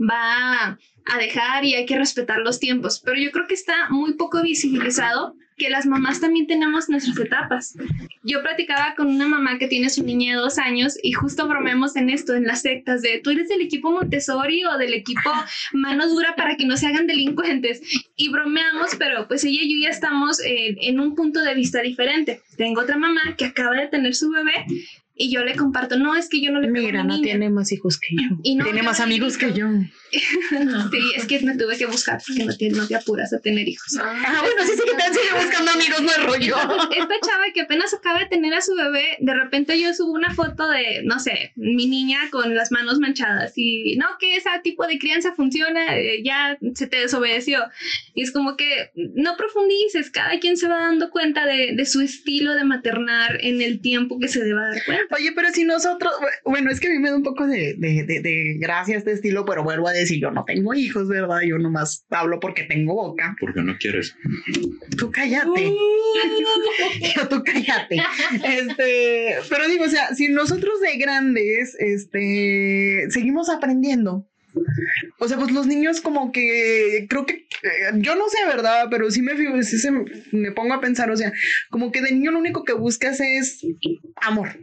[0.00, 3.00] va a dejar y hay que respetar los tiempos.
[3.04, 7.76] Pero yo creo que está muy poco visibilizado que las mamás también tenemos nuestras etapas.
[8.22, 11.94] Yo platicaba con una mamá que tiene su niña de dos años y justo bromeamos
[11.96, 15.30] en esto, en las sectas, de tú eres del equipo Montessori o del equipo
[15.72, 17.82] mano dura para que no se hagan delincuentes
[18.16, 21.80] y bromeamos, pero pues ella y yo ya estamos eh, en un punto de vista
[21.82, 22.40] diferente.
[22.56, 24.66] Tengo otra mamá que acaba de tener su bebé
[25.16, 27.14] y yo le comparto, no, es que yo no le pego a Mira, mi no
[27.14, 27.24] niña".
[27.24, 28.36] tiene más hijos que yo.
[28.42, 29.66] Y no, tiene yo más amigos que grito.
[30.90, 33.68] Sí, es que me tuve que buscar porque no te, no te apuras a tener
[33.68, 33.96] hijos.
[34.00, 36.56] Ah, bueno, sí, sí que te sigue buscando amigos, no es rollo.
[36.60, 40.12] Entonces, esta chava que apenas acaba de tener a su bebé, de repente yo subo
[40.12, 44.50] una foto de, no sé, mi niña con las manos manchadas y no, que ese
[44.62, 47.60] tipo de crianza funciona, eh, ya se te desobedeció.
[48.14, 52.00] Y es como que no profundices, cada quien se va dando cuenta de, de su
[52.00, 55.16] estilo de maternar en el tiempo que se deba dar cuenta.
[55.16, 56.12] Oye, pero si nosotros,
[56.44, 59.12] bueno, es que a mí me da un poco de, de, de, de gracia este
[59.12, 61.40] estilo, pero vuelvo a decir, yo no tengo hijos, ¿verdad?
[61.46, 63.36] Yo nomás hablo porque tengo boca.
[63.40, 64.16] Porque no quieres.
[64.96, 65.72] Tú cállate.
[67.16, 67.96] Yo, tú cállate.
[68.44, 74.28] Este, pero digo, o sea, si nosotros de grandes, este, seguimos aprendiendo.
[75.18, 78.86] O sea, pues los niños como que creo que eh, yo no sé, ¿verdad?
[78.90, 79.90] Pero sí me sí se,
[80.32, 81.32] me pongo a pensar, o sea,
[81.70, 83.60] como que de niño lo único que buscas es
[84.16, 84.58] amor.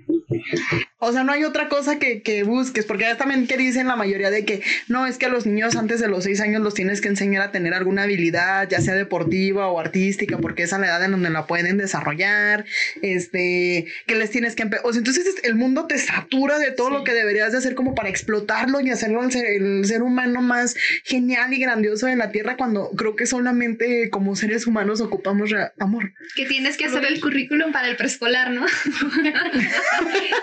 [0.99, 3.95] O sea, no hay otra cosa que, que busques, porque ya también que dicen la
[3.95, 6.73] mayoría de que no, es que a los niños antes de los seis años los
[6.75, 10.85] tienes que enseñar a tener alguna habilidad, ya sea deportiva o artística, porque es la
[10.85, 12.65] edad en donde la pueden desarrollar,
[13.01, 14.69] este, que les tienes que...
[14.83, 16.93] O sea, entonces es- el mundo te satura de todo Sí.
[16.95, 19.45] lo que deberías de hacer como para explotarlo y hacerlo el ser,
[19.81, 24.35] el ser humano más genial y grandioso de la Tierra cuando creo que solamente como
[24.35, 26.13] seres humanos ocupamos amor.
[26.35, 28.65] Que tienes que hacer el currículum para el preescolar, ¿no?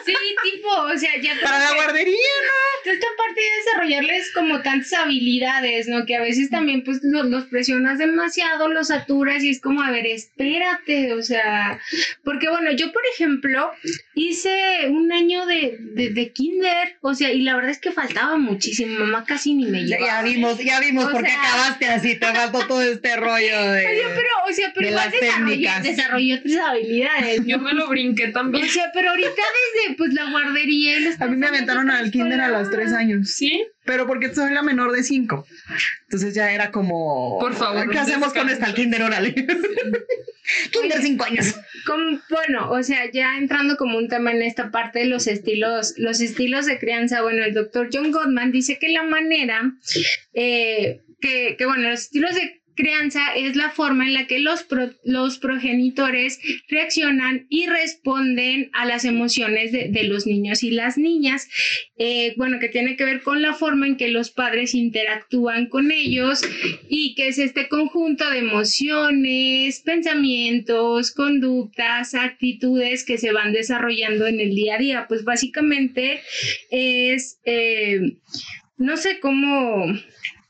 [0.05, 2.17] Sí, tipo, o sea, ya Para la guardería,
[2.85, 6.07] esta parte de desarrollarles como tantas habilidades, ¿no?
[6.07, 9.91] Que a veces también pues los, los presionas demasiado, los saturas y es como, a
[9.91, 11.81] ver, espérate, o sea,
[12.25, 13.71] porque bueno, yo por ejemplo
[14.15, 18.37] hice un año de, de, de kinder, o sea, y la verdad es que faltaba
[18.37, 20.07] muchísimo, mamá casi ni me llevaba.
[20.07, 23.87] ya vimos, ya vimos O por qué acabaste así, te faltó todo este rollo de...
[23.87, 25.83] Oye, pero, o sea, pero de igual las desarrollé, técnicas.
[25.83, 28.65] desarrollé otras habilidades, Yo me lo brinqué también.
[28.65, 32.41] O sea, pero ahorita desde pues la guardería los A mí me aventaron al kinder
[32.41, 33.65] a los tres años, ¿Sí?
[33.89, 35.47] Pero porque soy la menor de cinco.
[36.03, 37.39] Entonces ya era como...
[37.41, 39.03] Por favor, ¿Qué hacemos con esta al kinder?
[39.03, 39.33] Órale.
[40.71, 41.55] kinder cinco años.
[42.29, 46.21] Bueno, o sea, ya entrando como un tema en esta parte de los estilos, los
[46.21, 49.73] estilos de crianza, bueno, el doctor John Gottman dice que la manera,
[50.35, 54.65] eh, que, que, bueno, los estilos de crianza es la forma en la que los,
[55.03, 56.39] los progenitores
[56.69, 61.49] reaccionan y responden a las emociones de, los niños y las niñas.
[61.99, 65.91] Eh, bueno, que tiene que ver con la forma en que los padres interactúan con
[65.91, 66.41] ellos
[66.89, 74.41] y que es este conjunto de emociones, pensamientos, conductas, actitudes que se van desarrollando en
[74.41, 75.07] el día a día.
[75.09, 76.21] Pues básicamente
[76.71, 78.19] es, eh,
[78.77, 79.93] no sé cómo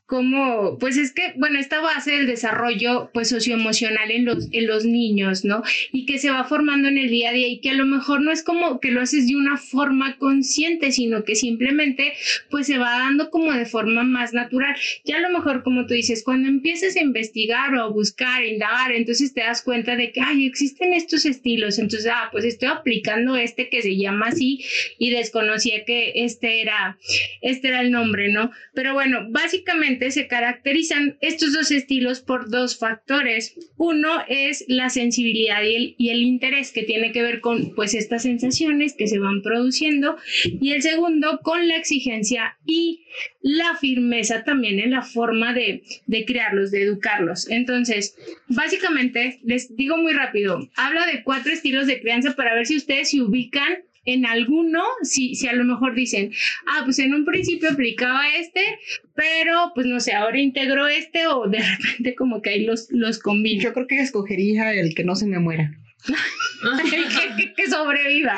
[0.09, 4.83] como, pues es que, bueno, esta base del desarrollo pues socioemocional en los, en los
[4.83, 5.61] niños, ¿no?
[5.91, 8.19] Y que se va formando en el día a día y que a lo mejor
[8.21, 12.13] no es como que lo haces de una forma consciente, sino que simplemente
[12.49, 14.75] pues se va dando como de forma más natural.
[15.05, 18.91] Ya a lo mejor, como tú dices, cuando empieces a investigar o a buscar, indagar,
[18.91, 23.35] entonces te das cuenta de que, ay, existen estos estilos, entonces, ah, pues estoy aplicando
[23.35, 24.65] este que se llama así
[24.97, 26.97] y desconocía que este era,
[27.43, 28.49] este era el nombre, ¿no?
[28.73, 33.55] Pero bueno, básicamente se caracterizan estos dos estilos por dos factores.
[33.77, 37.93] Uno es la sensibilidad y el, y el interés que tiene que ver con pues
[37.93, 43.05] estas sensaciones que se van produciendo y el segundo con la exigencia y
[43.41, 47.49] la firmeza también en la forma de, de crearlos, de educarlos.
[47.49, 48.15] Entonces,
[48.47, 53.11] básicamente, les digo muy rápido, habla de cuatro estilos de crianza para ver si ustedes
[53.11, 53.83] se ubican
[54.13, 56.31] en alguno, si, si a lo mejor dicen,
[56.67, 58.79] ah, pues en un principio aplicaba este,
[59.15, 63.19] pero pues no sé, ahora integro este o de repente como que ahí los, los
[63.19, 63.61] combino.
[63.61, 65.71] Yo creo que escogería el que no se me muera.
[67.37, 68.37] que, que, sobreviva.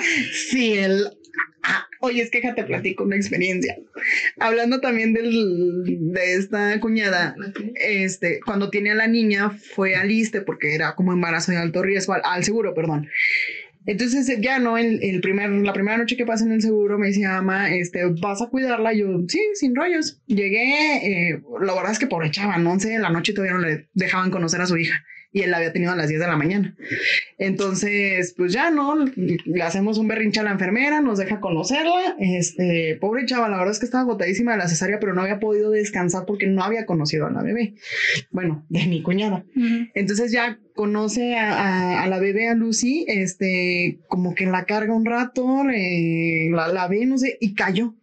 [0.49, 1.05] Sí, el...
[1.63, 3.77] Ah, oye, es que te platico una experiencia.
[4.39, 7.35] Hablando también del, de esta cuñada,
[7.75, 11.83] este, cuando tiene a la niña fue al ISTE porque era como embarazo de alto
[11.83, 13.07] riesgo, al seguro, perdón.
[13.85, 17.07] Entonces ya no, el, el, primer, la primera noche que pasé en el seguro me
[17.07, 18.93] decía, ama, este, ¿vas a cuidarla?
[18.93, 20.21] Yo, sí, sin rollos.
[20.27, 23.89] Llegué, eh, la verdad es que por echaban 11 de la noche todavía no le
[23.93, 26.35] dejaban conocer a su hija y él la había tenido a las 10 de la
[26.35, 26.75] mañana.
[27.37, 28.95] Entonces, pues ya, ¿no?
[28.95, 32.15] Le hacemos un berrinche a la enfermera, nos deja conocerla.
[32.19, 35.39] Este, pobre chava, la verdad es que estaba agotadísima de la cesárea, pero no había
[35.39, 37.75] podido descansar porque no había conocido a la bebé.
[38.29, 39.45] Bueno, de mi cuñada.
[39.93, 45.63] Entonces ya conoce a, la bebé, a Lucy, este, como que la carga un rato,
[45.63, 47.95] la, la ve, no sé, y cayó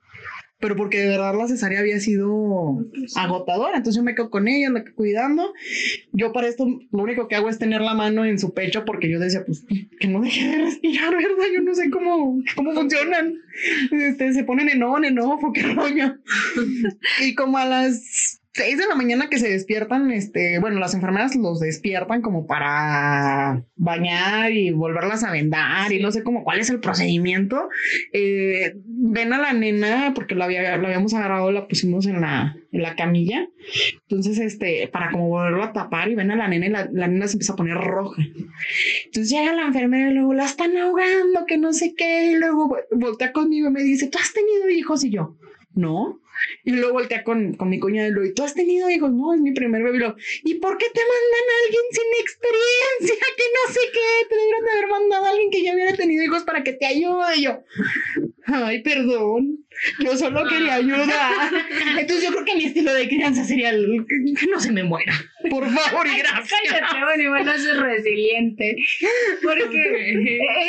[0.60, 3.76] pero porque de verdad la cesárea había sido agotadora.
[3.76, 5.52] Entonces yo me quedo con ella, la cuidando.
[6.12, 9.08] Yo para esto lo único que hago es tener la mano en su pecho porque
[9.08, 9.64] yo decía, pues
[10.00, 11.46] que no deje de respirar, ¿verdad?
[11.54, 13.34] Yo no sé cómo, cómo funcionan.
[13.92, 16.16] Este, se ponen en on, en off, qué rollo.
[17.24, 21.36] y como a las 6 de la mañana que se despiertan, este, bueno, las enfermeras
[21.36, 26.68] los despiertan como para bañar y volverlas a vendar y no sé cómo cuál es
[26.68, 27.68] el procedimiento.
[28.12, 32.56] Eh, ven a la nena porque la, había, la habíamos agarrado, la pusimos en la,
[32.72, 33.48] en la camilla.
[34.08, 37.06] Entonces, este, para como volverlo a tapar y ven a la nena y la, la
[37.06, 38.20] nena se empieza a poner roja.
[39.04, 42.76] Entonces llega la enfermera y luego la están ahogando, que no sé qué, y luego
[42.90, 45.04] voltea conmigo y me dice, ¿tú has tenido hijos?
[45.04, 45.36] Y yo,
[45.74, 46.20] no.
[46.64, 49.12] Y luego voltea con, con mi cuñada y lo, ¿y tú has tenido hijos?
[49.12, 49.98] No, es mi primer bebé.
[50.44, 53.26] Y, ¿y por qué te mandan a alguien sin experiencia?
[53.36, 54.28] Que no sé qué.
[54.28, 56.86] Te deberían de haber mandado a alguien que ya hubiera tenido hijos para que te
[56.86, 57.36] ayude.
[57.36, 57.62] Y yo,
[58.46, 59.64] ay, perdón.
[60.00, 61.52] Yo solo quería ayudar.
[61.98, 64.04] Entonces yo creo que mi estilo de crianza sería el,
[64.38, 65.12] que no se me muera.
[65.50, 66.60] Por favor y gracias.
[66.68, 68.76] Cállate, bueno, igual a ser resiliente.
[69.42, 69.64] Porque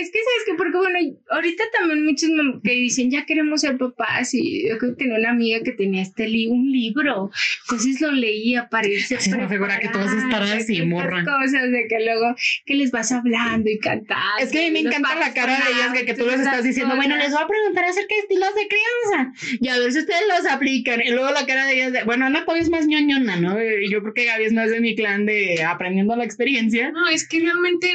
[0.01, 2.29] es que, ¿sabes que Porque bueno, ahorita también muchos
[2.63, 4.33] que dicen, ya queremos ser papás.
[4.33, 7.31] Y yo creo que tenía una amiga que tenía este li un libro.
[7.63, 11.23] Entonces lo leía para irse Se me figura que todas estar así, morra.
[11.23, 14.23] cosas de que luego que les vas hablando y cantando.
[14.39, 16.63] Es que a mí me encanta la cara de ellas que, que tú les estás
[16.63, 19.99] diciendo, bueno, les voy a preguntar acerca de estilos de crianza y a ver si
[19.99, 21.01] ustedes los aplican.
[21.01, 23.57] Y luego la cara de ella es de, bueno, Ana todavía es más ñoñona, ¿no?
[23.89, 26.91] Yo creo que Gaby es más de mi clan de aprendiendo la experiencia.
[26.91, 27.91] No, es que realmente,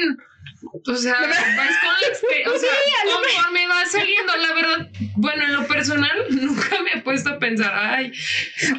[0.87, 2.70] o sea, vas con la experiencia, o sea,
[3.12, 7.72] conforme va saliendo, la verdad, bueno, en lo personal, nunca me he puesto a pensar,
[7.74, 8.12] ay,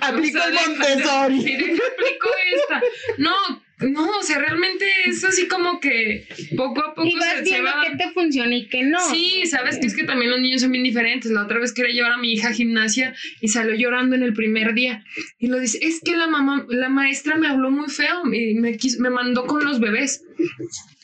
[0.02, 1.40] aplico el Montessori.
[1.40, 2.82] Aplico esta.
[3.18, 3.34] No,
[3.80, 7.70] no, o sea, realmente es así como que poco a poco y vas se, viendo
[7.70, 7.86] se va.
[7.86, 9.00] qué te funciona y qué no.
[9.10, 11.30] Sí, sabes que es que también los niños son bien diferentes.
[11.32, 14.34] La otra vez quería llevar a mi hija a gimnasia y salió llorando en el
[14.34, 15.04] primer día.
[15.40, 18.78] Y lo dice, es que la mamá, la maestra me habló muy feo y me,
[18.78, 20.24] quiso, me mandó con los bebés.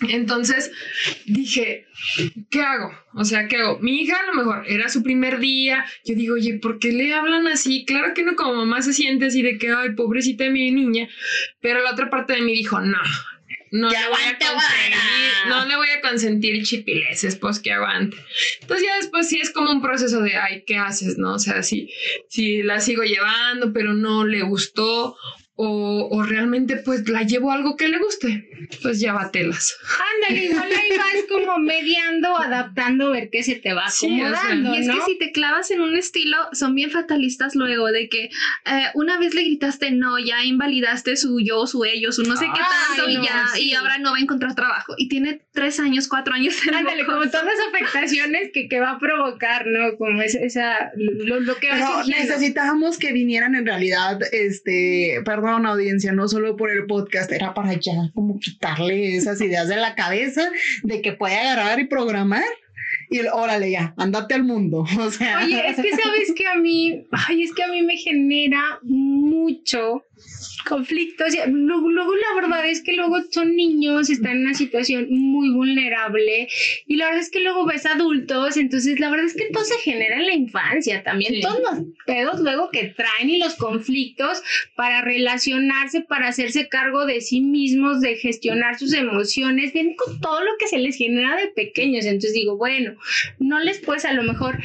[0.09, 0.71] Entonces
[1.25, 1.85] dije,
[2.49, 2.91] ¿qué hago?
[3.13, 3.79] O sea, ¿qué hago?
[3.79, 5.85] Mi hija a lo mejor era su primer día.
[6.05, 7.85] Yo digo, oye, ¿por qué le hablan así?
[7.85, 11.07] Claro que no, como mamá se siente así de que, ay, pobrecita de mi niña.
[11.61, 12.99] Pero la otra parte de mí dijo, no,
[13.71, 14.97] no le, voy a consentir,
[15.47, 16.63] no le voy a consentir
[17.39, 18.17] pues que aguante.
[18.61, 21.17] Entonces ya después sí es como un proceso de, ay, ¿qué haces?
[21.17, 21.35] ¿No?
[21.35, 21.89] O sea, si,
[22.27, 25.15] si la sigo llevando, pero no le gustó,
[25.55, 28.49] o, o realmente pues la llevo a algo que le guste,
[28.81, 29.75] pues ya va telas.
[30.15, 34.39] Ándale, igual ahí vas como mediando, adaptando, ver qué se te va Sí, o sea,
[34.39, 34.95] acomodando, Y es ¿no?
[34.95, 39.19] que si te clavas en un estilo, son bien fatalistas luego de que eh, una
[39.19, 42.97] vez le gritaste no, ya invalidaste su yo, su ello, su no sé qué Ay,
[42.97, 43.69] tanto no, y ya, sí.
[43.69, 44.93] y ahora no va a encontrar trabajo.
[44.97, 48.91] Y tiene tres años, cuatro años en Ándale, como todas las afectaciones que, que va
[48.91, 49.97] a provocar, ¿no?
[49.97, 55.40] Como es, esa, lo, lo que va Pero necesitábamos que vinieran en realidad, este, perdón
[55.47, 59.95] audiencia, no solo por el podcast, era para ya como quitarle esas ideas de la
[59.95, 60.49] cabeza
[60.83, 62.43] de que puede agarrar y programar.
[63.09, 64.85] Y órale ya, andate al mundo.
[64.99, 67.97] O sea, Oye, es que sabes que a mí, ay, es que a mí me
[67.97, 70.03] genera mucho
[70.67, 71.25] conflicto.
[71.25, 75.07] O sea, luego, luego la verdad es que luego son niños, están en una situación
[75.09, 76.47] muy vulnerable
[76.87, 79.77] y la verdad es que luego ves adultos, entonces la verdad es que todo se
[79.79, 81.35] genera en la infancia también.
[81.35, 81.41] Sí.
[81.41, 84.41] Todos los pedos luego que traen y los conflictos
[84.75, 90.41] para relacionarse, para hacerse cargo de sí mismos, de gestionar sus emociones, vienen con todo
[90.41, 92.05] lo que se les genera de pequeños.
[92.05, 92.95] Entonces digo, bueno,
[93.39, 94.57] no les puedes a lo mejor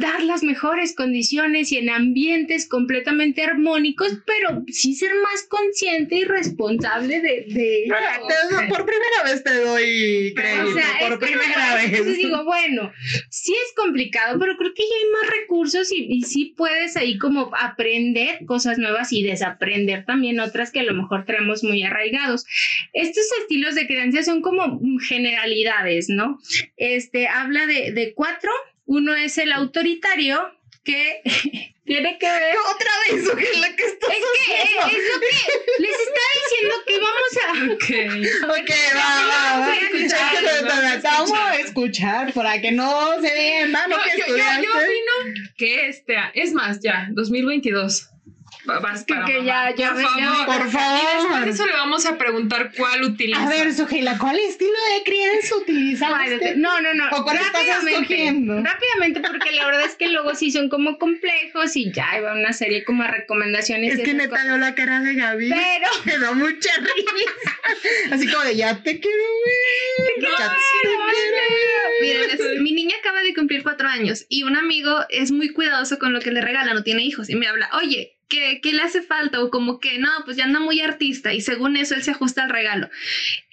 [0.00, 6.24] dar las mejores condiciones y en ambientes completamente armónicos, pero sí ser más consciente y
[6.24, 7.44] responsable de...
[7.48, 11.84] de te por primera vez te doy crédito, o sea, por primera vez.
[11.86, 12.92] Entonces digo, bueno,
[13.30, 17.18] sí es complicado, pero creo que ya hay más recursos y, y sí puedes ahí
[17.18, 22.44] como aprender cosas nuevas y desaprender también otras que a lo mejor tenemos muy arraigados.
[22.92, 26.38] Estos estilos de crianza son como generalidades, ¿no?
[26.76, 28.50] Este habla de, de cuatro.
[28.84, 30.40] Uno es el autoritario,
[30.84, 31.22] que
[31.84, 34.86] tiene que ver Otra vez, ¿o qué es lo que estás es que haciendo?
[34.86, 38.60] es lo que les estaba diciendo que vamos a Ok.
[38.60, 39.58] Ok, va, va, va.
[39.58, 42.72] Vamos a escuchar, Es que te- vamos a te- te Vamos a escuchar para que
[42.72, 44.64] no se vean lo No, que yo, yo, estudiaste.
[44.64, 48.08] yo opino que este, es más, ya, 2022.
[48.68, 49.46] Va- Vas que, para que mamá.
[49.46, 50.46] ya ya por ya favor.
[50.46, 51.44] Por Y después favor.
[51.44, 53.42] de eso le vamos a preguntar cuál utiliza.
[53.44, 56.54] A ver, Sujila, ¿cuál estilo de crianza utilizaste?
[56.56, 57.08] No, no, no.
[57.10, 58.62] ¿O cuál estás rápidamente, escogiendo?
[58.62, 62.52] rápidamente, porque la verdad es que luego sí son como complejos y ya hay una
[62.52, 63.94] serie como de recomendaciones.
[63.98, 65.48] Es que neta veo la cara de Gaby.
[65.50, 67.60] Pero Me da mucha risa.
[68.12, 70.22] Así como de ya te quiero ver.
[70.22, 71.12] ya te quiero ver.
[72.00, 75.98] Miren, es- mi niña acaba de cumplir cuatro años y un amigo es muy cuidadoso
[75.98, 78.82] con lo que le regala, no tiene hijos y me habla, oye, ¿qué, qué le
[78.82, 79.42] hace falta?
[79.42, 82.44] O como que no, pues ya anda muy artista y según eso él se ajusta
[82.44, 82.88] al regalo.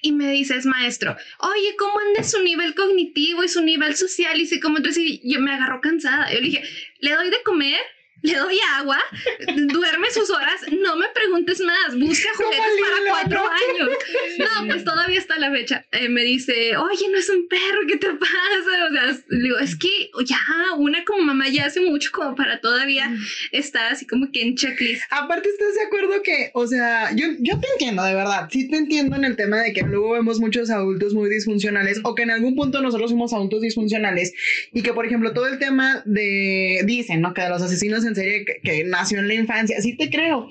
[0.00, 4.40] Y me dice, es maestro, oye, ¿cómo anda su nivel cognitivo y su nivel social?
[4.40, 6.32] Y entonces y yo me agarró cansada.
[6.32, 6.62] Yo le dije,
[7.00, 7.80] le doy de comer.
[8.22, 8.98] Le doy agua,
[9.46, 13.90] duerme sus horas, no me preguntes más, busca juguetes para cuatro años.
[14.38, 15.86] No, pues todavía está la fecha.
[15.92, 18.86] Eh, me dice, oye, no es un perro, ¿qué te pasa?
[18.88, 20.38] O sea, digo, es que ya,
[20.76, 23.10] una como mamá ya hace mucho como para todavía
[23.52, 25.02] estar así como que en checklist.
[25.10, 28.76] Aparte, ¿estás de acuerdo que, o sea, yo, yo te entiendo, de verdad, sí te
[28.76, 32.30] entiendo en el tema de que luego vemos muchos adultos muy disfuncionales o que en
[32.30, 34.32] algún punto nosotros somos adultos disfuncionales
[34.72, 37.34] y que, por ejemplo, todo el tema de, dicen, ¿no?
[37.34, 40.48] Que de los asesinos en serie que, que nació en la infancia, sí te creo,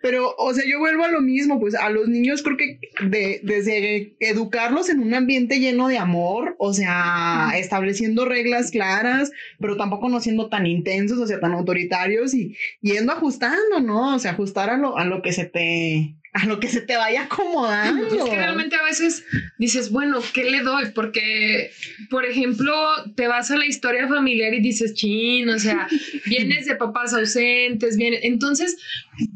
[0.00, 3.40] pero, o sea, yo vuelvo a lo mismo, pues a los niños creo que de,
[3.42, 10.08] desde educarlos en un ambiente lleno de amor, o sea, estableciendo reglas claras, pero tampoco
[10.08, 14.14] no siendo tan intensos, o sea, tan autoritarios y yendo ajustando, ¿no?
[14.14, 16.96] O sea, ajustar a lo, a lo que se te, a lo que se te
[16.96, 18.06] vaya acomodando.
[18.06, 19.24] Es que realmente a veces
[19.58, 20.90] dices, bueno, ¿qué le doy?
[20.94, 21.70] Porque,
[22.10, 22.74] por ejemplo,
[23.16, 25.88] te vas a la historia familiar y dices, chin, o sea,
[26.26, 28.20] vienes de papás ausentes, vienes.
[28.22, 28.76] Entonces,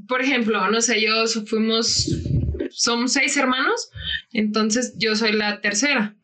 [0.06, 2.10] por ejemplo, no sé, yo fuimos,
[2.70, 3.90] somos seis hermanos,
[4.32, 6.14] entonces yo soy la tercera.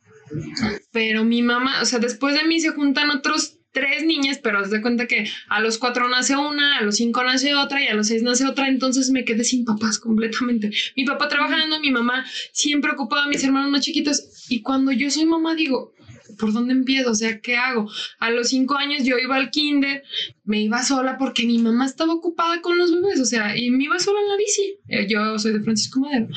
[0.93, 4.71] Pero mi mamá, o sea, después de mí se juntan otros tres niñas, pero haz
[4.71, 7.95] de cuenta que a los cuatro nace una, a los cinco nace otra y a
[7.95, 10.71] los seis nace otra, entonces me quedé sin papás completamente.
[10.97, 14.47] Mi papá trabajando, mi mamá siempre ocupada, mis hermanos más chiquitos.
[14.49, 15.93] Y cuando yo soy mamá, digo,
[16.39, 17.11] ¿por dónde empiezo?
[17.11, 17.91] O sea, ¿qué hago?
[18.18, 20.03] A los cinco años yo iba al kinder,
[20.45, 23.84] me iba sola porque mi mamá estaba ocupada con los bebés, o sea, y me
[23.84, 24.76] iba sola en la bici.
[24.89, 26.28] Eh, Yo soy de Francisco Madero.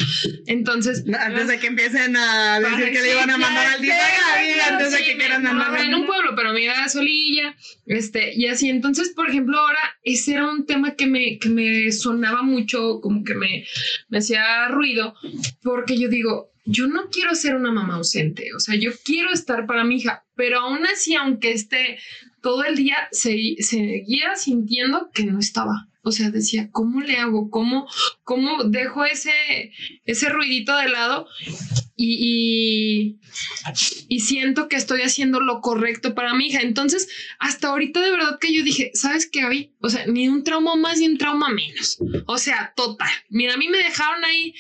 [0.48, 4.92] Entonces, Antes de que empiecen a decir que le iban a mandar al pero antes
[4.92, 8.70] de que quieran mandar en un pueblo, pero me iba solilla, este, y así.
[8.70, 13.24] Entonces, por ejemplo, ahora ese era un tema que me, que me sonaba mucho, como
[13.24, 13.66] que me,
[14.10, 15.16] me hacía ruido,
[15.62, 19.66] porque yo digo, yo no quiero ser una mamá ausente, o sea, yo quiero estar
[19.66, 22.00] para mi hija, pero aún así, aunque esté
[22.42, 25.88] todo el día, se, seguía sintiendo que no estaba.
[26.04, 27.50] O sea, decía, ¿cómo le hago?
[27.50, 27.88] ¿Cómo,
[28.24, 29.72] cómo dejo ese,
[30.06, 31.28] ese ruidito de lado?
[32.04, 33.20] y,
[34.10, 36.62] y, siento que estoy haciendo lo correcto para mi hija.
[36.62, 37.08] Entonces,
[37.40, 39.74] hasta ahorita de verdad que yo dije, ¿sabes qué, Gaby?
[39.82, 42.00] O sea, ni un trauma más ni un trauma menos.
[42.26, 43.12] O sea, total.
[43.30, 44.56] Mira, a mí me dejaron ahí,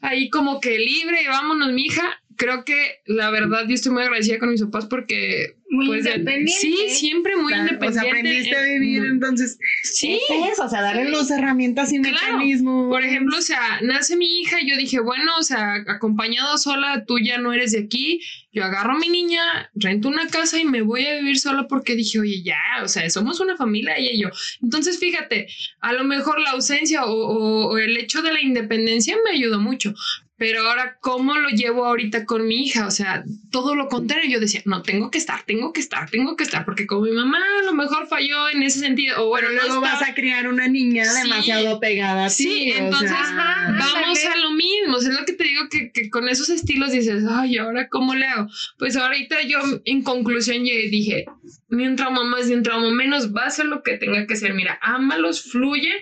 [0.00, 4.40] ahí como que libre, vámonos, mi hija creo que la verdad yo estoy muy agradecida
[4.40, 6.52] con mis papás porque muy pues, independiente.
[6.52, 7.86] Sí, siempre muy independiente.
[7.86, 9.58] O sea, aprendiste a vivir, entonces.
[9.84, 10.20] Sí.
[10.58, 12.90] o sea, darle las herramientas y mecanismos.
[12.90, 17.04] Por ejemplo, o sea, nace mi hija y yo dije, bueno, o sea, acompañado sola,
[17.06, 18.20] tú ya no eres de aquí.
[18.52, 19.40] Yo agarro a mi niña,
[19.74, 23.08] rento una casa y me voy a vivir sola porque dije, oye, ya, o sea,
[23.08, 24.28] somos una familia ella y yo.
[24.60, 25.46] Entonces, fíjate,
[25.80, 29.94] a lo mejor la ausencia o, o el hecho de la independencia me ayudó mucho
[30.42, 32.88] pero ahora, ¿cómo lo llevo ahorita con mi hija?
[32.88, 33.22] O sea,
[33.52, 36.64] todo lo contrario, yo decía, no, tengo que estar, tengo que estar, tengo que estar,
[36.64, 40.02] porque como mi mamá a lo mejor falló en ese sentido, o bueno, luego vas
[40.02, 42.42] a criar una niña demasiado pegada a ti.
[42.42, 46.48] Sí, entonces vamos a lo mismo, es lo que te digo, que, que, con esos
[46.48, 48.48] estilos dices, ay, ¿ahora cómo le hago?
[48.78, 51.26] Pues ahorita yo en conclusión llegué dije,
[51.68, 54.34] ni un trauma más ni un trauma menos, va a ser lo que tenga que
[54.34, 55.92] ser, mira, ámalos, fluye,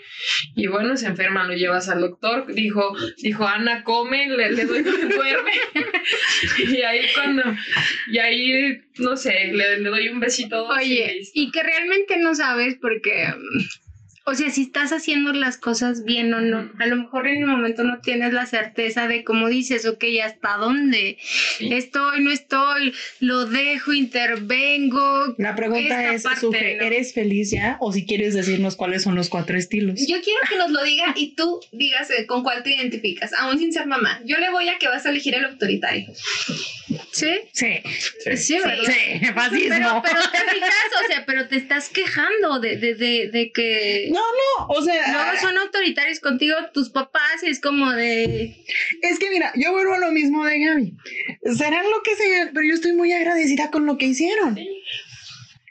[0.56, 4.82] y bueno, se enferma, lo llevas al doctor, dijo, dijo, Ana, come, le, le doy,
[4.82, 5.52] duerme,
[6.58, 7.42] y ahí cuando,
[8.08, 10.66] y ahí, no sé, le, le doy un besito.
[10.66, 13.28] Oye, y que realmente no sabes porque
[14.30, 16.70] o sea, si estás haciendo las cosas bien o no.
[16.78, 20.56] A lo mejor en el momento no tienes la certeza de cómo dices, ok, hasta
[20.56, 21.18] dónde
[21.58, 25.34] estoy, no estoy, lo dejo, intervengo.
[25.36, 27.76] La pregunta es, ¿eres feliz ya?
[27.80, 29.98] O si quieres decirnos cuáles son los cuatro estilos.
[30.06, 33.58] Yo quiero que nos lo diga y tú digas eh, con cuál te identificas, aún
[33.58, 34.20] sin ser mamá.
[34.24, 36.06] Yo le voy a que vas a elegir el autoritario.
[37.12, 37.40] ¿Sí?
[37.52, 37.80] Sí.
[38.24, 39.50] Sí, sí ¿verdad?
[39.52, 43.52] Sí, Pero, pero te fijas, o sea, pero te estás quejando de, de, de, de
[43.52, 44.08] que...
[44.12, 45.12] No, no, o sea.
[45.12, 48.64] Luego son autoritarios contigo tus papás y es como de.
[49.02, 50.96] Es que mira, yo vuelvo a lo mismo de Gaby.
[51.56, 54.58] Serán lo que sea, pero yo estoy muy agradecida con lo que hicieron.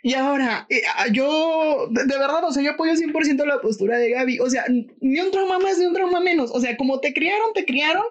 [0.01, 4.11] Y ahora, eh, ah, yo, de, verdad, o sea, yo apoyo 100% la postura de
[4.11, 4.39] Gaby.
[4.39, 4.63] O sea,
[5.01, 6.51] ni un trauma más, ni un trauma menos.
[6.53, 8.03] O sea, como te criaron, te criaron.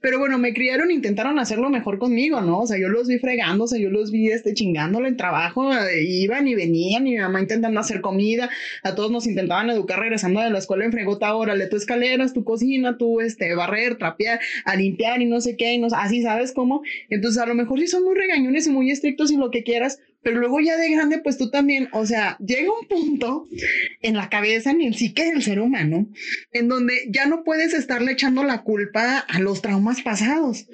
[0.00, 2.60] Pero bueno, me criaron, intentaron hacerlo mejor conmigo, ¿no?
[2.60, 5.72] O sea, yo los vi fregando, o sea, yo los vi este, chingándole en trabajo.
[5.72, 8.50] Eh, iban y venían, y mi mamá intentando hacer comida.
[8.82, 11.34] A todos nos intentaban educar regresando de la escuela en fregota.
[11.34, 15.72] Órale, tu escaleras, tu cocina, tu este, barrer, trapear, a limpiar y no sé qué.
[15.72, 16.82] Y no, así, ¿sabes cómo?
[17.08, 19.98] Entonces, a lo mejor sí son muy regañones y muy estrictos y lo que quieras
[20.22, 23.48] pero luego ya de grande, pues tú también, o sea, llega un punto
[24.00, 26.08] en la cabeza, en el psique del ser humano,
[26.52, 30.66] en donde ya no puedes estarle echando la culpa a los traumas pasados.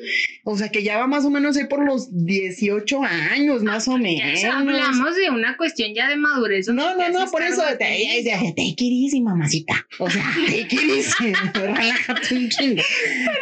[0.45, 3.97] O sea, que ya va más o menos ahí por los 18 años, más o
[3.97, 4.45] menos.
[4.45, 6.69] hablamos de una cuestión ya de madurez.
[6.69, 7.99] No, no, no, por eso te,
[8.79, 9.87] y mamacita.
[9.99, 12.83] O sea, te easy, relájate un chingo.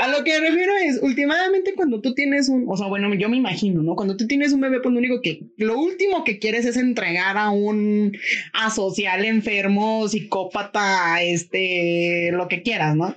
[0.00, 3.36] A lo que refiero es, últimamente cuando tú tienes un, o sea, bueno, yo me
[3.36, 3.96] imagino, ¿no?
[3.96, 6.76] Cuando tú tienes un bebé, pues lo único que, lo último último que quieres es
[6.76, 8.16] entregar a un
[8.52, 13.16] asocial enfermo, psicópata, este, lo que quieras, ¿no?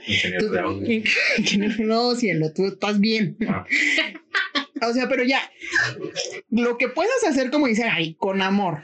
[1.80, 3.36] no, cielo, tú estás bien.
[3.48, 3.66] Ah.
[4.82, 5.42] O sea, pero ya,
[6.50, 8.80] lo que puedas hacer, como dice ahí, con amor,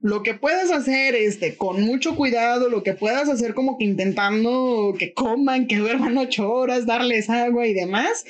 [0.00, 4.94] lo que puedas hacer, este, con mucho cuidado, lo que puedas hacer como que intentando
[4.98, 8.24] que coman, que duerman ocho horas, darles agua y demás,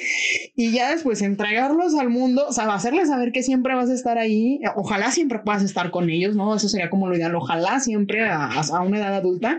[0.56, 4.18] y ya después entregarlos al mundo, o sea, hacerles saber que siempre vas a estar
[4.18, 6.54] ahí, ojalá siempre puedas estar con ellos, ¿no?
[6.54, 9.58] Eso sería como lo ideal, ojalá siempre a, a una edad adulta,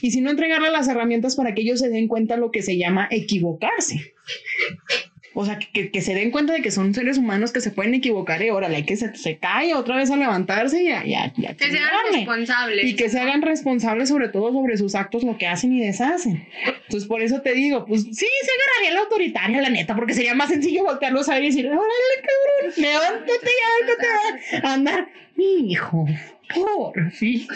[0.00, 2.76] y si no entregarle las herramientas para que ellos se den cuenta lo que se
[2.76, 4.14] llama equivocarse.
[5.40, 7.94] O sea, que, que, se den cuenta de que son seres humanos que se pueden
[7.94, 11.78] equivocar y órale, que se, se cae otra vez a levantarse y a, Que se
[11.78, 12.84] hagan responsables.
[12.84, 16.44] Y que se hagan responsables sobre todo sobre sus actos, lo que hacen y deshacen.
[16.66, 20.34] Entonces, por eso te digo, pues sí, se agarraría la autoritaria, la neta, porque sería
[20.34, 21.84] más sencillo voltearlos a ver y decir, órale,
[22.16, 25.08] cabrón, levántate ya, te va a andar.
[25.36, 26.04] Mi hijo,
[26.52, 27.46] por fin,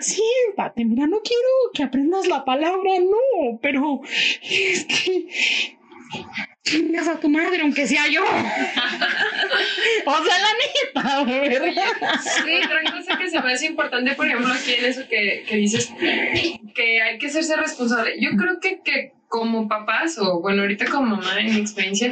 [0.00, 4.00] siéntate, mira, no quiero que aprendas la palabra, no, pero
[4.42, 5.78] es que
[6.68, 8.22] chingas a tu madre, aunque sea yo.
[10.06, 12.20] o sea, la neta, ¿verdad?
[12.20, 15.56] Sí, otra cosa que se me hace importante, por ejemplo, aquí en eso que, que
[15.56, 15.92] dices,
[16.74, 18.16] que hay que hacerse responsable.
[18.20, 22.10] Yo creo que, que como papás, o bueno, ahorita como mamá en mi experiencia,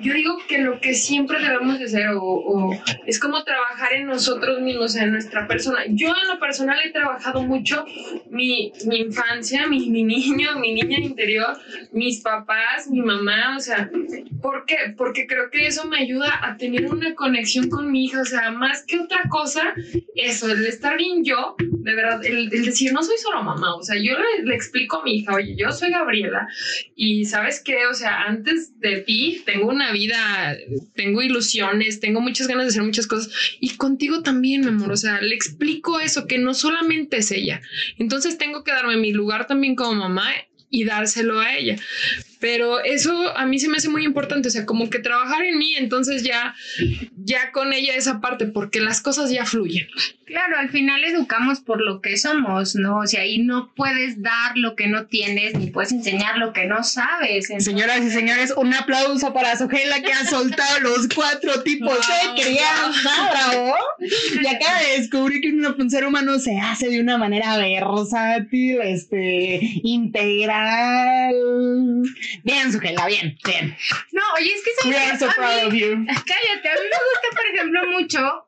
[0.00, 2.70] yo digo que lo que siempre debemos de hacer o,
[3.06, 5.80] es como trabajar en nosotros mismos, en nuestra persona.
[5.88, 7.84] Yo en lo personal he trabajado mucho
[8.30, 11.58] mi, mi infancia, mi, mi, niño, mi niña interior,
[11.92, 13.90] mis papás, mi mamá, o sea,
[14.40, 14.76] ¿por qué?
[14.96, 18.50] Porque creo que eso me ayuda a tener una conexión con mi hija, o sea,
[18.50, 19.74] más que otra cosa,
[20.14, 23.96] eso, el estar bien yo, de verdad, el, decir, no soy solo mamá, o sea,
[23.96, 26.48] yo le explico a mi hija, oye, yo soy Gabriela,
[26.96, 30.56] y sabes qué, o sea, antes de ti tengo una vida,
[30.94, 34.96] tengo ilusiones, tengo muchas ganas de hacer muchas cosas y contigo también, mi amor, o
[34.96, 37.60] sea, le explico eso, que no solamente es ella.
[37.98, 40.30] Entonces tengo que darme mi lugar también como mamá
[40.70, 41.76] y dárselo a ella.
[42.44, 45.56] Pero eso a mí se me hace muy importante, o sea, como que trabajar en
[45.56, 46.54] mí, entonces ya,
[47.16, 49.86] ya con ella esa parte, porque las cosas ya fluyen.
[50.26, 52.98] Claro, al final educamos por lo que somos, ¿no?
[52.98, 56.66] O sea, y no puedes dar lo que no tienes, ni puedes enseñar lo que
[56.66, 57.48] no sabes.
[57.58, 63.30] Señoras y señores, un aplauso para Sogela que ha soltado los cuatro tipos de crianza,
[63.30, 63.74] bravo.
[64.42, 69.60] Y acaba de descubrir que un ser humano se hace de una manera versátil, este,
[69.82, 71.34] integral.
[72.42, 73.76] Bien, Sugela, bien, bien.
[74.12, 76.04] No, oye, es que We are so proud of you.
[76.06, 78.46] Cállate, a mí me gusta, por ejemplo, mucho,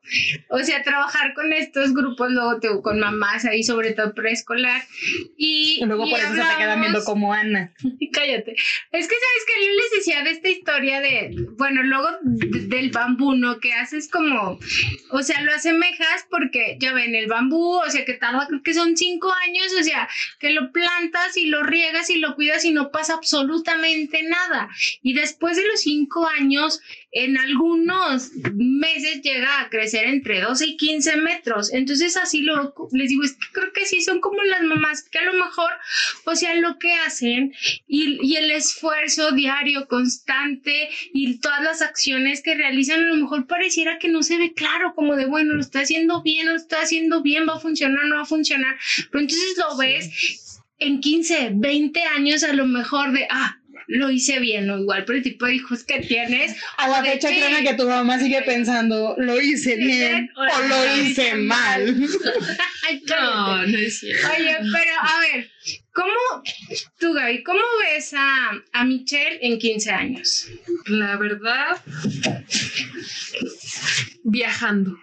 [0.49, 4.81] o sea, trabajar con estos grupos, luego te- con mamás ahí, sobre todo preescolar.
[5.37, 7.71] Y, Y luego y por eso se te quedan viendo como Ana.
[8.13, 8.51] Cállate.
[8.91, 12.91] Es que sabes que yo les decía de esta historia de, bueno, luego de- del
[12.91, 13.59] bambú, ¿no?
[13.59, 14.59] Que haces como,
[15.11, 18.73] o sea, lo asemejas porque ya ven, el bambú, o sea, que tarda, creo que
[18.73, 20.07] son cinco años, o sea,
[20.39, 24.69] que lo plantas y lo riegas y lo cuidas y no pasa absolutamente nada.
[25.01, 30.77] Y después de los cinco años, en algunos meses llega a crecer entre 12 y
[30.77, 31.73] 15 metros.
[31.73, 35.19] Entonces así lo, les digo, es que creo que sí son como las mamás que
[35.19, 35.71] a lo mejor,
[36.25, 37.53] o sea, lo que hacen
[37.87, 43.47] y, y el esfuerzo diario, constante y todas las acciones que realizan, a lo mejor
[43.47, 46.79] pareciera que no se ve claro, como de, bueno, lo estoy haciendo bien, lo estoy
[46.81, 48.75] haciendo bien, va a funcionar, no va a funcionar.
[49.11, 53.56] Pero entonces lo ves en 15, 20 años a lo mejor de, ah,
[53.87, 56.55] lo hice bien, o igual por el tipo de hijos que tienes.
[56.77, 60.97] A la fecha, que- créeme que tu mamá sigue pensando, ¿lo hice bien o lo
[61.01, 61.95] hice mal?
[62.87, 63.01] Ay.
[63.09, 64.27] No, no es cierto.
[64.37, 65.49] Oye, pero a ver,
[65.93, 66.43] ¿cómo,
[66.99, 70.47] tú Gaby, cómo ves a, a Michelle en 15 años?
[70.85, 71.81] La verdad,
[74.23, 74.97] viajando.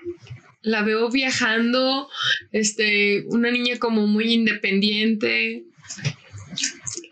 [0.63, 2.09] La veo viajando,
[2.53, 5.65] este, una niña como muy independiente.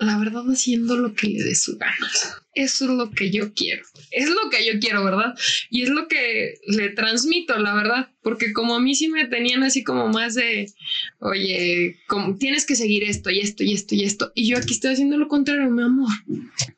[0.02, 2.10] La verdad, haciendo lo que le dé su gana.
[2.54, 3.84] Eso es lo que yo quiero.
[4.10, 5.38] Es lo que yo quiero, ¿verdad?
[5.70, 8.10] Y es lo que le transmito, la verdad.
[8.20, 10.72] Porque como a mí sí me tenían así como más de,
[11.20, 14.32] oye, como, tienes que seguir esto y esto y esto y esto.
[14.34, 16.10] Y yo aquí estoy haciendo lo contrario, mi amor.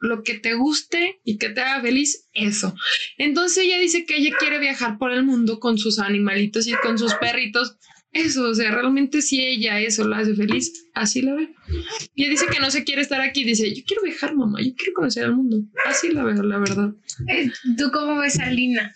[0.00, 2.74] Lo que te guste y que te haga feliz, eso.
[3.16, 6.98] Entonces ella dice que ella quiere viajar por el mundo con sus animalitos y con
[6.98, 7.78] sus perritos.
[8.14, 11.48] Eso, o sea, realmente si ella eso la hace feliz, así la ve.
[12.14, 14.72] Y ella dice que no se quiere estar aquí, dice, yo quiero viajar, mamá, yo
[14.76, 15.62] quiero conocer el mundo.
[15.84, 16.92] Así la veo, la verdad.
[17.28, 18.92] Eh, ¿Tú cómo ves a Lina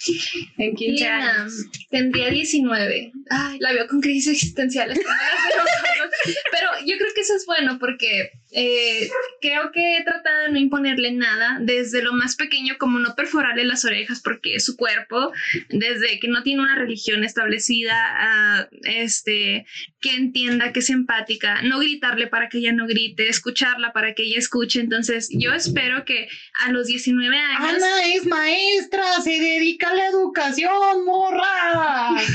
[0.56, 1.52] en 15 Lina, años?
[1.90, 3.12] tendría 19.
[3.30, 4.98] Ay, la veo con crisis existenciales.
[6.50, 9.10] Pero yo creo que eso es bueno porque eh,
[9.40, 13.64] creo que he tratado de no imponerle nada desde lo más pequeño, como no perforarle
[13.64, 15.32] las orejas porque es su cuerpo,
[15.68, 19.66] desde que no tiene una religión establecida, a, este,
[20.00, 24.22] que entienda, que es empática, no gritarle para que ella no grite, escucharla para que
[24.22, 24.80] ella escuche.
[24.80, 26.28] Entonces, yo espero que
[26.64, 27.82] a los 19 años.
[27.82, 32.14] Ana es maestra, se dedica a la educación, morra.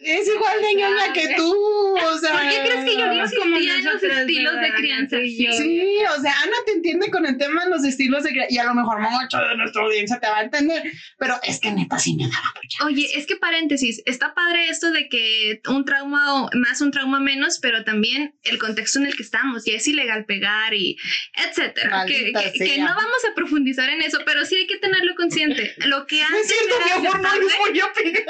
[0.00, 2.32] Es igual de ñoña que tú, o sea.
[2.32, 5.20] ¿Por qué crees que yo Es como nosotras, estilos de crianza?
[5.20, 5.36] Y.
[5.36, 8.58] Sí, o sea, Ana te entiende con el tema de los estilos de cria- y
[8.58, 10.82] a lo mejor mucho de nuestra audiencia te va a entender,
[11.18, 12.84] pero es que neta sí me daba mucha.
[12.84, 17.58] Oye, es que paréntesis, está padre esto de que un trauma más, un trauma menos,
[17.60, 20.96] pero también el contexto en el que estamos, ya es ilegal pegar y
[21.34, 22.04] etcétera.
[22.06, 25.74] Que, que- que no vamos a profundizar en eso, pero sí hay que tenerlo consciente.
[25.86, 28.24] Lo que antes es cierto, era mi amor, no voy a pegar.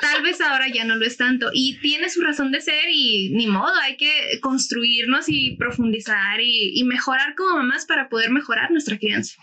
[0.00, 1.50] tal vez ahora ya no lo es tanto.
[1.52, 6.78] Y tiene su razón de ser y ni modo, hay que construirnos y profundizar y,
[6.78, 9.40] y mejorar como mamás para poder mejorar nuestra crianza.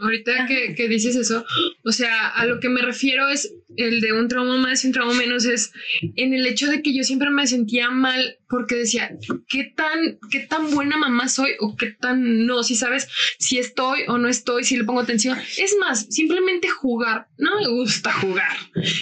[0.00, 1.44] Ahorita que, que dices eso,
[1.84, 4.92] o sea, a lo que me refiero es el de un trauma más y un
[4.92, 5.72] trauma menos, es
[6.16, 9.10] en el hecho de que yo siempre me sentía mal porque decía,
[9.48, 12.62] ¿qué tan, qué tan buena mamá soy o qué tan no?
[12.62, 13.08] Si sabes
[13.38, 15.38] si estoy o no estoy, si le pongo atención.
[15.56, 18.56] Es más, simplemente jugar, no me gusta jugar.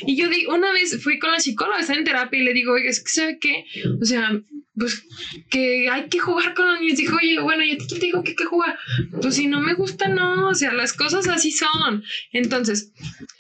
[0.07, 2.73] Y yo digo, una vez fui con la psicóloga, está en terapia y le digo,
[2.73, 3.65] oiga, es que ¿sabe qué?
[4.01, 4.41] O sea,
[4.81, 5.05] pues
[5.51, 6.97] que hay que jugar con los niños.
[6.97, 8.79] Dijo, oye, bueno, ¿y a ti quién te dijo que hay que jugar?
[9.21, 10.49] Pues si no me gusta, no.
[10.49, 12.03] O sea, las cosas así son.
[12.33, 12.93] Entonces,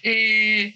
[0.02, 0.74] eh,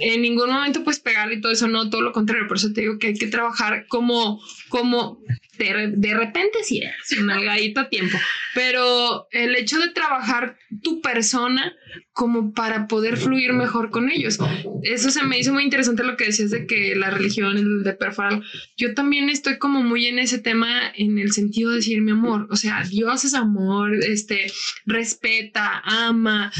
[0.00, 2.82] en ningún momento puedes pegarle y todo eso, no, todo lo contrario, por eso te
[2.82, 5.18] digo que hay que trabajar como, como
[5.58, 8.18] de, repente sí es una algadita a tiempo,
[8.54, 11.72] pero el hecho de trabajar tu persona
[12.12, 14.38] como para poder fluir mejor con ellos.
[14.82, 17.92] Eso se me hizo muy interesante lo que decías de que la religión, el de
[17.92, 18.44] perfaral.
[18.76, 22.46] Yo también estoy como muy en ese tema en el sentido de decir mi amor,
[22.50, 24.46] o sea, Dios es amor, este,
[24.86, 26.52] respeta, ama,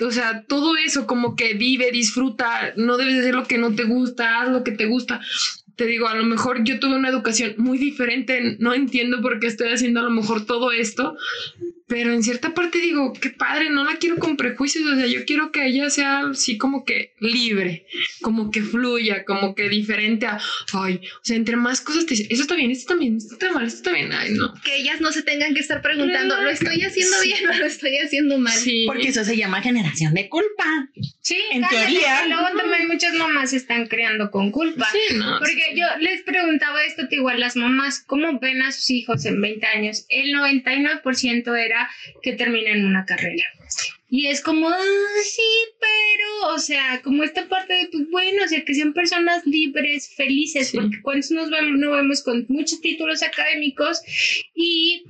[0.00, 3.84] o sea, todo eso como que vive, disfruta, no debes hacer lo que no te
[3.84, 5.20] gusta, haz lo que te gusta
[5.76, 9.46] te digo, a lo mejor yo tuve una educación muy diferente, no entiendo por qué
[9.46, 11.18] estoy haciendo a lo mejor todo esto,
[11.88, 15.24] pero en cierta parte digo, qué padre, no la quiero con prejuicios, o sea, yo
[15.24, 17.86] quiero que ella sea así como que libre,
[18.22, 20.40] como que fluya, como que diferente a,
[20.72, 23.52] ay, o sea, entre más cosas te dicen, eso está bien, esto también, esto está
[23.52, 24.52] mal, esto está bien, ay, no.
[24.64, 27.96] Que ellas no se tengan que estar preguntando, ¿lo estoy haciendo bien o lo estoy
[27.98, 28.52] haciendo mal?
[28.52, 28.84] Sí.
[28.86, 30.88] Porque eso se llama generación de culpa.
[31.20, 32.26] Sí, En cállate, teoría.
[32.26, 34.88] Luego también muchas mamás se están creando con culpa.
[34.90, 35.38] Sí, no.
[35.38, 39.40] Porque yo les preguntaba esto, te igual las mamás, ¿cómo ven a sus hijos en
[39.40, 40.06] 20 años?
[40.08, 41.75] El 99% era
[42.22, 43.44] que terminen una carrera.
[44.08, 44.76] Y es como, "Ah,
[45.24, 45.42] sí,
[45.80, 50.14] pero, o sea, como esta parte de, pues bueno, o sea, que sean personas libres,
[50.14, 50.76] felices, Sí.
[50.76, 54.00] porque cuando nos vemos, no vemos con muchos títulos académicos
[54.54, 55.02] y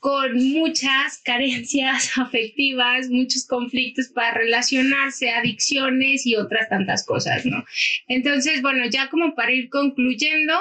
[0.00, 7.64] con muchas carencias afectivas, muchos conflictos para relacionarse, adicciones y otras tantas cosas, ¿no?
[8.08, 10.54] Entonces, bueno, ya como para ir concluyendo,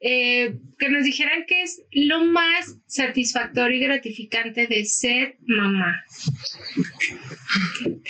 [0.00, 6.04] eh, que nos dijeran qué es lo más satisfactorio y gratificante de ser mamá.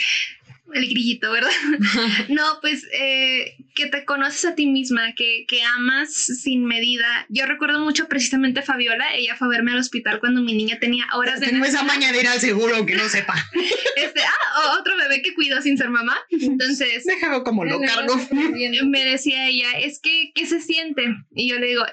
[0.75, 1.51] El grillito, ¿verdad?
[2.31, 7.27] no, pues eh, que te conoces a ti misma, que, que amas sin medida.
[7.29, 10.79] Yo recuerdo mucho precisamente a Fabiola, ella fue a verme al hospital cuando mi niña
[10.81, 11.93] tenía horas de Tengo esa nacida.
[11.93, 13.35] maña de ir al seguro, que no sepa.
[13.95, 16.17] Este, ah, otro bebé que cuidó sin ser mamá.
[16.31, 18.19] Entonces, Déjalo como lo cargo.
[18.87, 21.15] me decía ella, es que, ¿qué se siente?
[21.35, 21.85] Y yo le digo,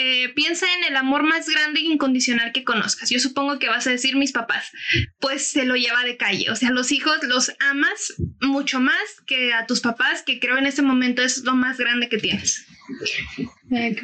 [0.00, 3.10] eh, piensa en el amor más grande e incondicional que conozcas.
[3.10, 4.70] Yo supongo que vas a decir mis papás,
[5.18, 6.52] pues se lo lleva de calle.
[6.52, 10.66] O sea, los hijos los amas mucho más que a tus papás, que creo en
[10.66, 12.64] este momento es lo más grande que tienes.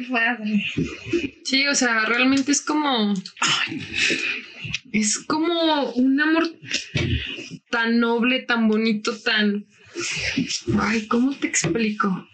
[0.09, 0.65] Ay.
[1.45, 3.13] Sí, o sea, realmente es como.
[4.91, 6.43] es como un amor
[7.69, 9.65] tan noble, tan bonito, tan.
[10.79, 12.27] Ay, ¿cómo te explico?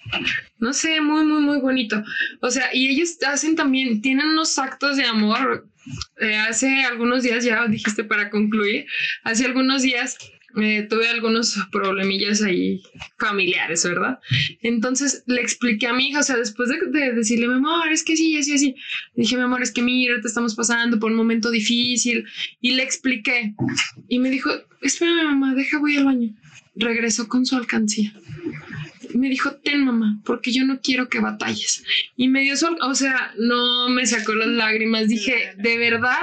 [0.60, 2.04] No sé, muy, muy, muy bonito.
[2.42, 5.68] O sea, y ellos hacen también, tienen unos actos de amor.
[6.20, 8.86] Eh, hace algunos días, ya dijiste para concluir,
[9.24, 10.18] hace algunos días
[10.58, 12.82] eh, tuve algunos problemillas ahí
[13.18, 14.20] familiares, ¿verdad?
[14.62, 18.04] Entonces le expliqué a mi hija, o sea, después de, de decirle, mi amor, es
[18.04, 18.76] que sí, así, así,
[19.16, 22.26] dije, mi amor, es que mira, te estamos pasando por un momento difícil,
[22.60, 23.56] y le expliqué,
[24.10, 24.52] y me dijo,
[24.82, 26.36] espérame, mamá, deja, voy al baño.
[26.76, 28.14] Regresó con su alcancía.
[29.14, 31.84] Me dijo, ten mamá, porque yo no quiero que batalles.
[32.16, 35.10] Y me dio su, al- o sea, no me sacó las lágrimas.
[35.10, 36.16] Dije, de verdad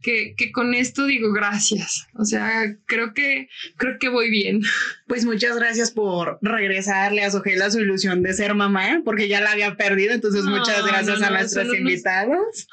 [0.00, 2.06] que, que con esto digo gracias.
[2.14, 3.48] O sea, creo que,
[3.78, 4.60] creo que voy bien.
[5.08, 9.02] Pues muchas gracias por regresarle a Sogela su ilusión de ser mamá, ¿eh?
[9.04, 10.12] porque ya la había perdido.
[10.12, 12.68] Entonces, No, muchas gracias no, a no, nos- invitados.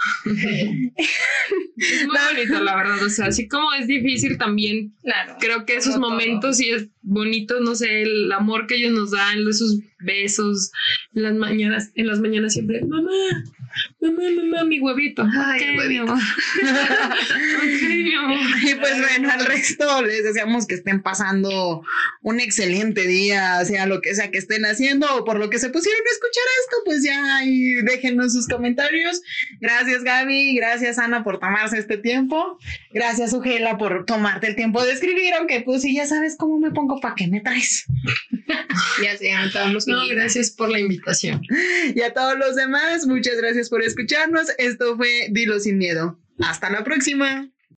[1.78, 3.04] Es muy bonito, la verdad.
[3.04, 5.38] O sea, así como es difícil también, Claro.
[5.40, 6.10] creo que esos todo.
[6.10, 10.72] momentos sí es bonito, no sé, el amor que ellos nos dan, esos besos
[11.14, 13.12] en las mañanas, en las mañanas siempre, mamá,
[14.02, 15.24] mamá, mamá, mi huevito.
[15.24, 16.04] Ay, Ok, el mi huevito.
[16.14, 16.24] amor.
[17.64, 18.38] Ok, mi amor.
[18.64, 21.84] Y pues bueno, al resto les deseamos que estén pasando
[22.22, 25.70] un excelente día, sea lo que sea que estén haciendo o por lo que se
[25.70, 29.22] pusieron a escuchar esto, pues ya ahí déjenos sus comentarios.
[29.60, 32.58] Gracias Gaby, gracias Ana por tomarse este tiempo,
[32.92, 36.72] gracias Ugela por tomarte el tiempo de escribir, aunque pues si ya sabes cómo me
[36.72, 37.86] pongo, ¿para qué me traes?
[39.02, 41.42] Ya anotamos No, gracias por la invitación.
[41.96, 43.38] Y a todos los demás, muchas
[43.70, 44.48] por escucharnos.
[44.58, 46.20] Esto fue Dilo sin miedo.
[46.40, 47.53] Hasta la próxima.